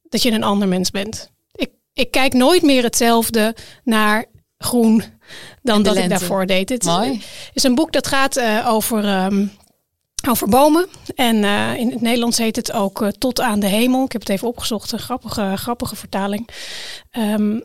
[0.10, 1.32] dat je een ander mens bent.
[1.56, 4.26] Ik, ik kijk nooit meer hetzelfde naar
[4.58, 5.04] groen
[5.62, 6.70] dan dat ik daarvoor deed.
[6.70, 7.22] Het is- Mooi.
[7.54, 9.46] is een boek dat gaat eh, over, ehm,
[10.30, 10.88] over bomen.
[11.16, 14.06] En eh, in het Nederlands heet het ook Tot aan de hemel.
[14.06, 16.50] Ik heb het even opgezocht, een grappige, grappige vertaling.
[17.12, 17.60] Ehm,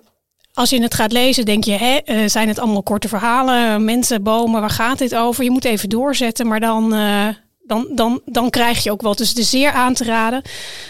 [0.55, 3.85] als je het gaat lezen, denk je, hè, eh, zijn het allemaal korte verhalen?
[3.85, 5.45] Mensen, bomen, waar gaat dit over?
[5.45, 7.29] Je moet even doorzetten, maar dan, eh,
[7.67, 9.19] dan, dan, dan krijg je ook wat.
[9.19, 10.43] Dus het is zeer aan te raden.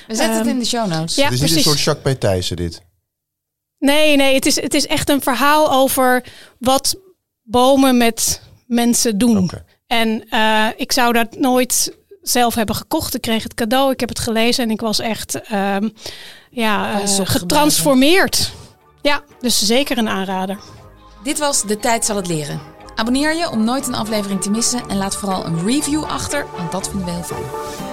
[0.08, 1.14] We zetten het Ehm, in de show notes.
[1.14, 1.24] ja.
[1.24, 2.20] het is niet een soort Jacques P.
[2.20, 2.82] Thijssen dit.
[3.78, 6.24] Nee, nee, het is, het is echt een verhaal over
[6.58, 6.96] wat
[7.42, 9.38] bomen met mensen doen.
[9.38, 9.64] Oké.
[9.86, 13.14] En eh, ik zou dat nooit zelf hebben gekocht.
[13.14, 15.88] Ik kreeg het cadeau, ik heb het gelezen en ik was echt ehm,
[16.50, 18.52] ja, getransformeerd.
[19.02, 20.58] Ja, dus zeker een aanrader.
[21.22, 22.60] Dit was De Tijd zal het leren.
[22.94, 26.72] Abonneer je om nooit een aflevering te missen en laat vooral een review achter, want
[26.72, 27.91] dat vinden we heel fijn.